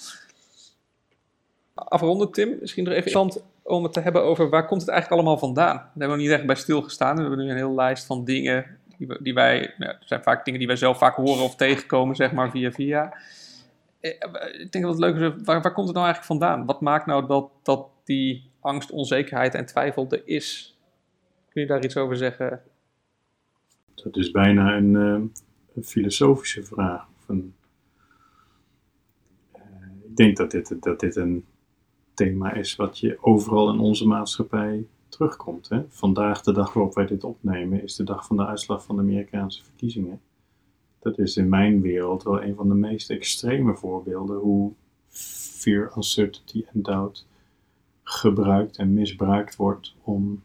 Afronden, 1.74 2.31
Tim, 2.31 2.57
misschien 2.61 2.85
nog 2.85 2.92
even 2.92 3.07
interessant 3.07 3.44
om 3.62 3.83
het 3.83 3.92
te 3.92 4.01
hebben 4.01 4.22
over 4.22 4.48
waar 4.48 4.66
komt 4.66 4.81
het 4.81 4.90
eigenlijk 4.90 5.20
allemaal 5.20 5.38
vandaan. 5.38 5.77
Daar 5.77 5.90
hebben 5.98 6.16
we 6.16 6.22
niet 6.22 6.33
echt 6.33 6.46
bij 6.46 6.55
stilgestaan. 6.55 7.14
We 7.14 7.20
hebben 7.20 7.38
nu 7.38 7.51
een 7.51 7.57
hele 7.57 7.74
lijst 7.74 8.07
van 8.07 8.24
dingen 8.24 8.79
die, 8.98 9.22
die 9.22 9.35
wij, 9.35 9.74
nou, 9.79 9.92
het 9.92 10.09
zijn 10.09 10.22
vaak 10.22 10.44
dingen 10.44 10.59
die 10.59 10.68
wij 10.68 10.77
zelf 10.77 10.98
vaak 10.98 11.14
horen 11.14 11.44
of 11.44 11.55
tegenkomen, 11.57 12.16
zeg 12.16 12.33
maar, 12.33 12.51
via 12.51 12.70
via. 12.70 13.14
Eh, 14.01 14.11
ik 14.61 14.72
denk 14.72 14.85
dat 14.85 14.92
het 14.92 15.03
leuk 15.03 15.14
is, 15.14 15.44
waar, 15.44 15.62
waar 15.62 15.72
komt 15.72 15.87
het 15.87 15.96
nou 15.96 16.07
eigenlijk 16.07 16.24
vandaan? 16.24 16.66
Wat 16.66 16.81
maakt 16.81 17.07
nou 17.07 17.27
dat, 17.27 17.51
dat 17.62 17.87
die 18.09 18.51
angst, 18.61 18.90
onzekerheid 18.90 19.55
en 19.55 19.66
twijfel 19.66 20.07
er 20.09 20.23
is? 20.25 20.79
Kun 21.49 21.62
je 21.62 21.68
daar 21.68 21.85
iets 21.85 21.97
over 21.97 22.16
zeggen? 22.16 22.62
Dat 23.94 24.16
is 24.16 24.31
bijna 24.31 24.77
een, 24.77 24.94
een 24.94 25.85
filosofische 25.85 26.62
vraag. 26.62 27.07
Uh, 27.29 27.37
ik 30.05 30.16
denk 30.16 30.37
dat 30.37 30.51
dit, 30.51 30.77
dat 30.81 31.01
dit 31.01 31.16
een 31.16 31.44
thema 32.14 32.53
is 32.53 32.77
wat 32.77 32.99
je 32.99 33.18
overal 33.21 33.73
in 33.73 33.79
onze 33.79 34.07
maatschappij 34.07 34.87
terugkomt. 35.09 35.68
Hè? 35.68 35.83
Vandaag, 35.88 36.42
de 36.42 36.53
dag 36.53 36.73
waarop 36.73 36.94
wij 36.94 37.07
dit 37.07 37.25
opnemen, 37.25 37.83
is 37.83 37.97
de 37.97 38.05
dag 38.05 38.27
van 38.27 38.37
de 38.37 38.47
uitslag 38.47 38.85
van 38.85 38.97
de 38.97 39.03
Amerikaanse 39.03 39.64
verkiezingen. 39.64 40.21
Dat 40.99 41.18
is 41.18 41.37
in 41.37 41.49
mijn 41.49 41.81
wereld 41.81 42.23
wel 42.23 42.42
een 42.42 42.55
van 42.55 42.68
de 42.68 42.75
meest 42.75 43.11
extreme 43.11 43.75
voorbeelden 43.75 44.37
hoe 44.37 44.73
fear, 45.09 45.92
uncertainty 45.97 46.64
en 46.73 46.83
doubt 46.83 47.27
gebruikt 48.09 48.77
en 48.77 48.92
misbruikt 48.92 49.57
wordt 49.57 49.94
om 50.03 50.42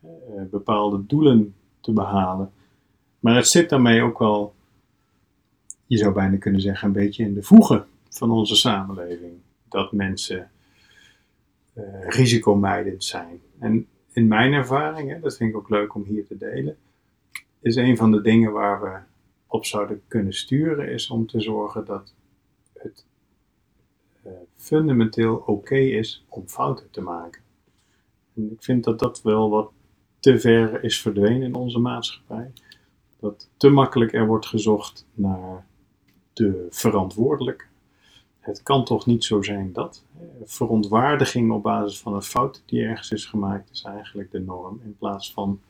eh, 0.00 0.08
bepaalde 0.50 1.06
doelen 1.06 1.54
te 1.80 1.92
behalen. 1.92 2.52
Maar 3.18 3.36
het 3.36 3.48
zit 3.48 3.68
daarmee 3.68 4.02
ook 4.02 4.18
wel, 4.18 4.54
je 5.86 5.96
zou 5.96 6.14
bijna 6.14 6.36
kunnen 6.36 6.60
zeggen, 6.60 6.86
een 6.86 6.94
beetje 6.94 7.24
in 7.24 7.34
de 7.34 7.42
voegen 7.42 7.86
van 8.08 8.30
onze 8.30 8.56
samenleving. 8.56 9.32
Dat 9.68 9.92
mensen 9.92 10.50
uh, 11.74 11.84
risicomijdend 12.08 13.04
zijn. 13.04 13.40
En 13.58 13.86
in 14.12 14.28
mijn 14.28 14.52
ervaring, 14.52 15.10
hè, 15.10 15.20
dat 15.20 15.36
vind 15.36 15.50
ik 15.50 15.56
ook 15.56 15.68
leuk 15.68 15.94
om 15.94 16.04
hier 16.04 16.26
te 16.26 16.36
delen, 16.36 16.76
is 17.60 17.76
een 17.76 17.96
van 17.96 18.10
de 18.10 18.20
dingen 18.20 18.52
waar 18.52 18.80
we 18.80 18.98
op 19.46 19.64
zouden 19.64 20.02
kunnen 20.08 20.32
sturen, 20.32 20.88
is 20.88 21.10
om 21.10 21.26
te 21.26 21.40
zorgen 21.40 21.84
dat 21.84 22.14
het 22.72 23.04
fundamenteel 24.56 25.42
oké 25.46 25.76
is 25.76 26.24
om 26.28 26.48
fouten 26.48 26.90
te 26.90 27.00
maken. 27.00 27.42
En 28.34 28.52
ik 28.52 28.62
vind 28.62 28.84
dat 28.84 28.98
dat 28.98 29.22
wel 29.22 29.50
wat 29.50 29.70
te 30.18 30.38
ver 30.38 30.84
is 30.84 31.00
verdwenen 31.00 31.42
in 31.42 31.54
onze 31.54 31.78
maatschappij. 31.78 32.52
Dat 33.20 33.50
te 33.56 33.68
makkelijk 33.68 34.12
er 34.12 34.26
wordt 34.26 34.46
gezocht 34.46 35.06
naar 35.14 35.66
de 36.32 36.66
verantwoordelijke 36.70 37.64
het 38.42 38.62
kan 38.62 38.84
toch 38.84 39.06
niet 39.06 39.24
zo 39.24 39.42
zijn 39.42 39.72
dat. 39.72 40.04
Verontwaardiging 40.44 41.52
op 41.52 41.62
basis 41.62 42.00
van 42.00 42.14
een 42.14 42.22
fout 42.22 42.62
die 42.66 42.82
ergens 42.82 43.10
is 43.10 43.26
gemaakt, 43.26 43.70
is 43.70 43.82
eigenlijk 43.82 44.30
de 44.30 44.40
norm. 44.40 44.80
In 44.84 44.96
plaats 44.96 45.32
van 45.32 45.60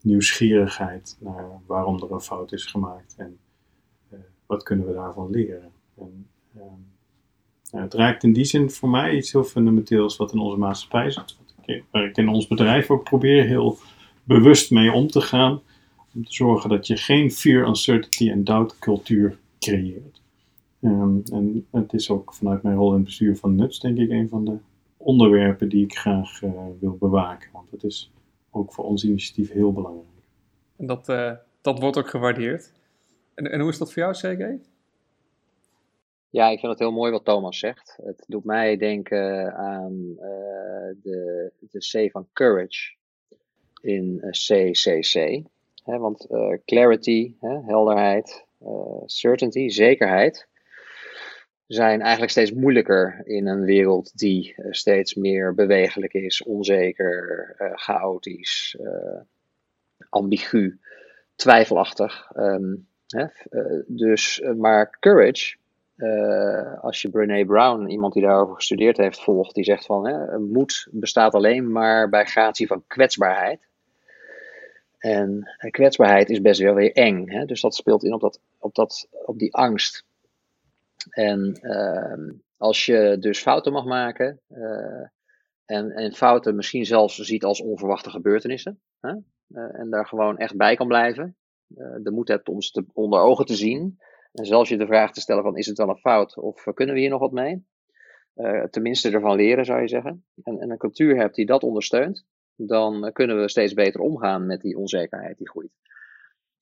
nieuwsgierigheid 0.00 1.16
naar 1.20 1.60
waarom 1.66 2.02
er 2.02 2.12
een 2.12 2.20
fout 2.20 2.52
is 2.52 2.64
gemaakt 2.64 3.14
en 3.16 3.38
uh, 4.12 4.18
wat 4.46 4.62
kunnen 4.62 4.86
we 4.86 4.92
daarvan 4.92 5.30
leren. 5.30 5.72
Het 7.70 7.94
raakt 7.94 8.22
in 8.22 8.32
die 8.32 8.44
zin 8.44 8.70
voor 8.70 8.88
mij 8.88 9.16
iets 9.16 9.32
heel 9.32 9.44
fundamenteels 9.44 10.16
wat 10.16 10.32
in 10.32 10.38
onze 10.38 10.56
maatschappij 10.56 11.10
zit. 11.10 11.36
Waar 11.90 12.04
ik 12.04 12.16
in 12.16 12.28
ons 12.28 12.46
bedrijf 12.46 12.90
ook 12.90 13.04
probeer 13.04 13.44
heel 13.44 13.78
bewust 14.24 14.70
mee 14.70 14.92
om 14.92 15.06
te 15.06 15.20
gaan. 15.20 15.60
Om 16.14 16.24
te 16.24 16.32
zorgen 16.32 16.70
dat 16.70 16.86
je 16.86 16.96
geen 16.96 17.30
fear, 17.30 17.66
uncertainty 17.66 18.30
en 18.30 18.44
doubt 18.44 18.78
cultuur 18.78 19.38
creëert. 19.58 20.22
Ehm, 20.80 21.16
en 21.32 21.66
het 21.70 21.92
is 21.92 22.10
ook 22.10 22.34
vanuit 22.34 22.62
mijn 22.62 22.76
rol 22.76 22.88
in 22.88 22.94
het 22.94 23.04
bestuur 23.04 23.36
van 23.36 23.54
NUTS, 23.54 23.80
denk 23.80 23.98
ik, 23.98 24.10
een 24.10 24.28
van 24.28 24.44
de 24.44 24.56
onderwerpen 24.96 25.68
die 25.68 25.84
ik 25.84 25.96
graag 25.96 26.42
uh, 26.42 26.50
wil 26.80 26.96
bewaken. 27.00 27.48
Want 27.52 27.70
het 27.70 27.84
is 27.84 28.12
ook 28.50 28.72
voor 28.72 28.84
ons 28.84 29.04
initiatief 29.04 29.52
heel 29.52 29.72
belangrijk. 29.72 30.06
En 30.76 30.86
dat, 30.86 31.08
uh, 31.08 31.32
dat 31.60 31.80
wordt 31.80 31.98
ook 31.98 32.08
gewaardeerd. 32.08 32.72
En, 33.34 33.50
en 33.50 33.60
hoe 33.60 33.70
is 33.70 33.78
dat 33.78 33.92
voor 33.92 34.02
jou, 34.02 34.14
Sergej? 34.14 34.60
Ja, 36.30 36.48
ik 36.48 36.58
vind 36.58 36.72
het 36.72 36.80
heel 36.80 36.92
mooi 36.92 37.10
wat 37.10 37.24
Thomas 37.24 37.58
zegt. 37.58 37.98
Het 38.02 38.24
doet 38.26 38.44
mij 38.44 38.76
denken 38.76 39.54
aan 39.54 39.92
uh, 39.92 40.94
de, 41.02 41.52
de 41.60 41.78
C 41.78 42.10
van 42.10 42.28
courage 42.32 42.94
in 43.80 44.18
CCC. 44.30 45.42
Hè, 45.84 45.98
want 45.98 46.26
clarity, 46.64 47.34
hè, 47.40 47.60
helderheid, 47.62 48.46
certainty, 49.04 49.68
zekerheid 49.68 50.48
zijn 51.66 52.00
eigenlijk 52.00 52.30
steeds 52.30 52.52
moeilijker 52.52 53.20
in 53.24 53.46
een 53.46 53.64
wereld 53.64 54.18
die 54.18 54.54
steeds 54.70 55.14
meer 55.14 55.54
bewegelijk 55.54 56.12
is, 56.12 56.42
onzeker, 56.42 57.54
chaotisch, 57.74 58.78
ambigu, 60.08 60.78
twijfelachtig. 61.34 62.30
Hè? 63.06 63.26
dus, 63.86 64.42
maar 64.56 64.98
courage, 65.00 65.56
als 66.80 67.02
je 67.02 67.10
Brené 67.10 67.44
Brown, 67.44 67.88
iemand 67.88 68.12
die 68.12 68.22
daarover 68.22 68.54
gestudeerd 68.54 68.96
heeft, 68.96 69.22
volgt, 69.22 69.54
die 69.54 69.64
zegt 69.64 69.86
van 69.86 70.06
hè, 70.06 70.38
moed 70.38 70.88
bestaat 70.90 71.34
alleen 71.34 71.72
maar 71.72 72.08
bij 72.08 72.24
gratie 72.24 72.66
van 72.66 72.84
kwetsbaarheid. 72.86 73.68
En 74.98 75.48
kwetsbaarheid 75.70 76.30
is 76.30 76.40
best 76.40 76.60
wel 76.60 76.74
weer 76.74 76.92
eng, 76.92 77.30
hè? 77.30 77.44
dus 77.44 77.60
dat 77.60 77.74
speelt 77.74 78.04
in 78.04 78.12
op, 78.12 78.20
dat, 78.20 78.40
op, 78.58 78.74
dat, 78.74 79.08
op 79.24 79.38
die 79.38 79.54
angst. 79.54 80.04
En 81.10 81.58
ehm, 81.62 82.32
als 82.56 82.86
je 82.86 83.16
dus 83.20 83.40
fouten 83.40 83.72
mag 83.72 83.84
maken, 83.84 84.40
en, 85.64 85.90
en 85.90 86.12
fouten 86.12 86.56
misschien 86.56 86.86
zelfs 86.86 87.16
ziet 87.16 87.44
als 87.44 87.60
onverwachte 87.60 88.10
gebeurtenissen, 88.10 88.80
hè? 89.00 89.14
en 89.54 89.90
daar 89.90 90.06
gewoon 90.06 90.38
echt 90.38 90.56
bij 90.56 90.76
kan 90.76 90.88
blijven, 90.88 91.36
de 92.02 92.10
moed 92.10 92.28
hebt 92.28 92.48
om 92.48 92.62
ze 92.62 92.84
onder 92.92 93.20
ogen 93.20 93.46
te 93.46 93.56
zien, 93.56 93.98
en 94.32 94.44
zelfs 94.44 94.68
je 94.68 94.76
de 94.76 94.86
vraag 94.86 95.12
te 95.12 95.20
stellen 95.20 95.42
van 95.42 95.56
is 95.56 95.66
het 95.66 95.78
wel 95.78 95.88
een 95.88 95.96
fout 95.96 96.38
of 96.38 96.64
kunnen 96.74 96.94
we 96.94 97.00
hier 97.00 97.10
nog 97.10 97.20
wat 97.20 97.32
mee? 97.32 97.68
Uh, 98.34 98.64
tenminste 98.64 99.10
ervan 99.10 99.36
leren 99.36 99.64
zou 99.64 99.80
je 99.80 99.88
zeggen. 99.88 100.24
En, 100.42 100.58
en, 100.58 100.70
een 100.70 100.78
cultuur 100.78 101.16
hebt 101.16 101.34
die 101.34 101.46
dat 101.46 101.62
ondersteunt, 101.62 102.26
dan 102.54 103.12
kunnen 103.12 103.40
we 103.40 103.48
steeds 103.48 103.74
beter 103.74 104.00
omgaan 104.00 104.46
met 104.46 104.60
die 104.60 104.78
onzekerheid 104.78 105.38
die 105.38 105.48
groeit. 105.48 105.72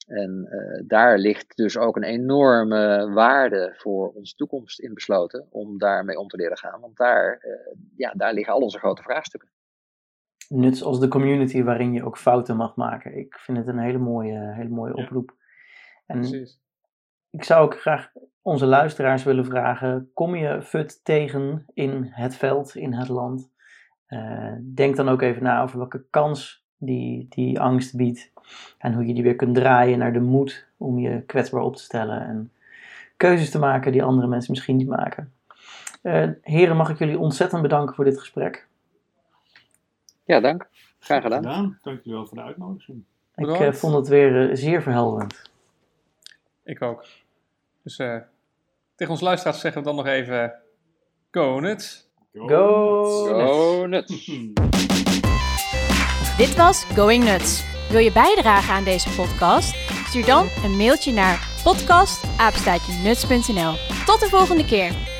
En 0.07 0.49
uh, 0.51 0.83
daar 0.87 1.19
ligt 1.19 1.57
dus 1.57 1.79
ook 1.79 1.97
een 1.97 2.03
enorme 2.03 3.11
waarde 3.13 3.75
voor 3.77 4.09
onze 4.09 4.35
toekomst 4.35 4.81
in 4.81 4.95
besloten 4.95 5.47
om 5.51 5.79
daarmee 5.79 6.19
om 6.19 6.29
te 6.29 6.37
leren 6.37 6.59
gaan. 6.59 6.81
Want 6.81 6.97
daar, 6.97 7.45
uh, 7.47 7.81
ja, 7.97 8.13
daar 8.17 8.33
liggen 8.33 8.55
al 8.55 8.61
onze 8.61 8.79
grote 8.79 9.03
vraagstukken. 9.03 9.51
Net 10.49 10.83
als 10.83 11.01
de 11.01 11.09
community 11.09 11.63
waarin 11.63 11.93
je 11.93 12.05
ook 12.05 12.19
fouten 12.19 12.57
mag 12.57 12.77
maken. 12.77 13.17
Ik 13.17 13.39
vind 13.39 13.59
het 13.59 13.67
een 13.67 13.79
hele 13.79 13.99
mooie, 13.99 14.53
hele 14.55 14.69
mooie 14.69 14.95
oproep. 14.95 15.37
En 16.07 16.21
Precies 16.21 16.61
ik 17.31 17.45
zou 17.45 17.65
ook 17.65 17.81
graag 17.81 18.11
onze 18.43 18.67
luisteraars 18.67 19.23
willen 19.23 19.45
vragen: 19.45 20.11
kom 20.15 20.35
je 20.35 20.63
FUT 20.63 21.05
tegen 21.05 21.67
in 21.75 22.09
het 22.11 22.37
veld, 22.37 22.75
in 22.75 22.93
het 22.93 23.09
land? 23.09 23.51
Uh, 24.09 24.53
denk 24.61 24.97
dan 24.97 25.09
ook 25.09 25.23
even 25.23 25.43
na 25.43 25.63
over 25.63 25.79
welke 25.79 26.05
kans 26.11 26.65
die, 26.77 27.27
die 27.29 27.61
angst 27.61 27.97
biedt. 27.97 28.33
En 28.79 28.95
hoe 28.95 29.07
je 29.07 29.15
die 29.15 29.23
weer 29.23 29.37
kunt 29.37 29.55
draaien 29.55 29.99
naar 29.99 30.13
de 30.13 30.21
moed 30.21 30.67
om 30.77 30.99
je 30.99 31.23
kwetsbaar 31.23 31.63
op 31.63 31.77
te 31.77 31.83
stellen. 31.83 32.21
En 32.21 32.53
keuzes 33.17 33.51
te 33.51 33.59
maken 33.59 33.93
die 33.93 34.03
andere 34.03 34.29
mensen 34.29 34.51
misschien 34.51 34.77
niet 34.77 34.89
maken. 34.89 35.33
Uh, 36.03 36.29
heren, 36.43 36.77
mag 36.77 36.91
ik 36.91 36.99
jullie 36.99 37.19
ontzettend 37.19 37.63
bedanken 37.63 37.95
voor 37.95 38.05
dit 38.05 38.19
gesprek. 38.19 38.67
Ja, 40.25 40.41
dank. 40.41 40.69
Graag 40.99 41.23
gedaan. 41.23 41.43
gedaan. 41.43 41.79
Dank 41.83 41.97
jullie 42.03 42.19
wel 42.19 42.27
voor 42.27 42.37
de 42.37 42.43
uitnodiging. 42.43 43.05
Ik 43.35 43.47
uh, 43.47 43.73
vond 43.73 43.95
het 43.95 44.09
weer 44.09 44.57
zeer 44.57 44.83
verhelderend. 44.83 45.51
Ik 46.69 46.83
ook. 46.83 47.05
Dus 47.83 47.99
uh, 47.99 48.17
tegen 48.95 49.13
ons 49.13 49.23
luisteraars 49.23 49.61
zeggen 49.61 49.81
we 49.81 49.87
dan 49.87 49.97
nog 49.97 50.07
even... 50.07 50.55
Go 51.31 51.61
Nuts! 51.61 52.09
Go, 52.33 52.47
Go, 52.47 53.25
Go 53.25 53.87
Nuts! 53.87 54.27
Dit 56.43 56.57
was 56.57 56.85
Going 56.85 57.25
Nuts. 57.25 57.65
Wil 57.91 58.01
je 58.01 58.13
bijdragen 58.13 58.75
aan 58.75 58.85
deze 58.85 59.11
podcast? 59.11 59.75
Stuur 60.09 60.25
dan 60.25 60.49
een 60.65 60.77
mailtje 60.77 61.13
naar 61.13 61.61
podcast.nuts.nl. 61.65 63.73
Tot 64.07 64.21
de 64.21 64.29
volgende 64.29 64.65
keer! 64.65 65.18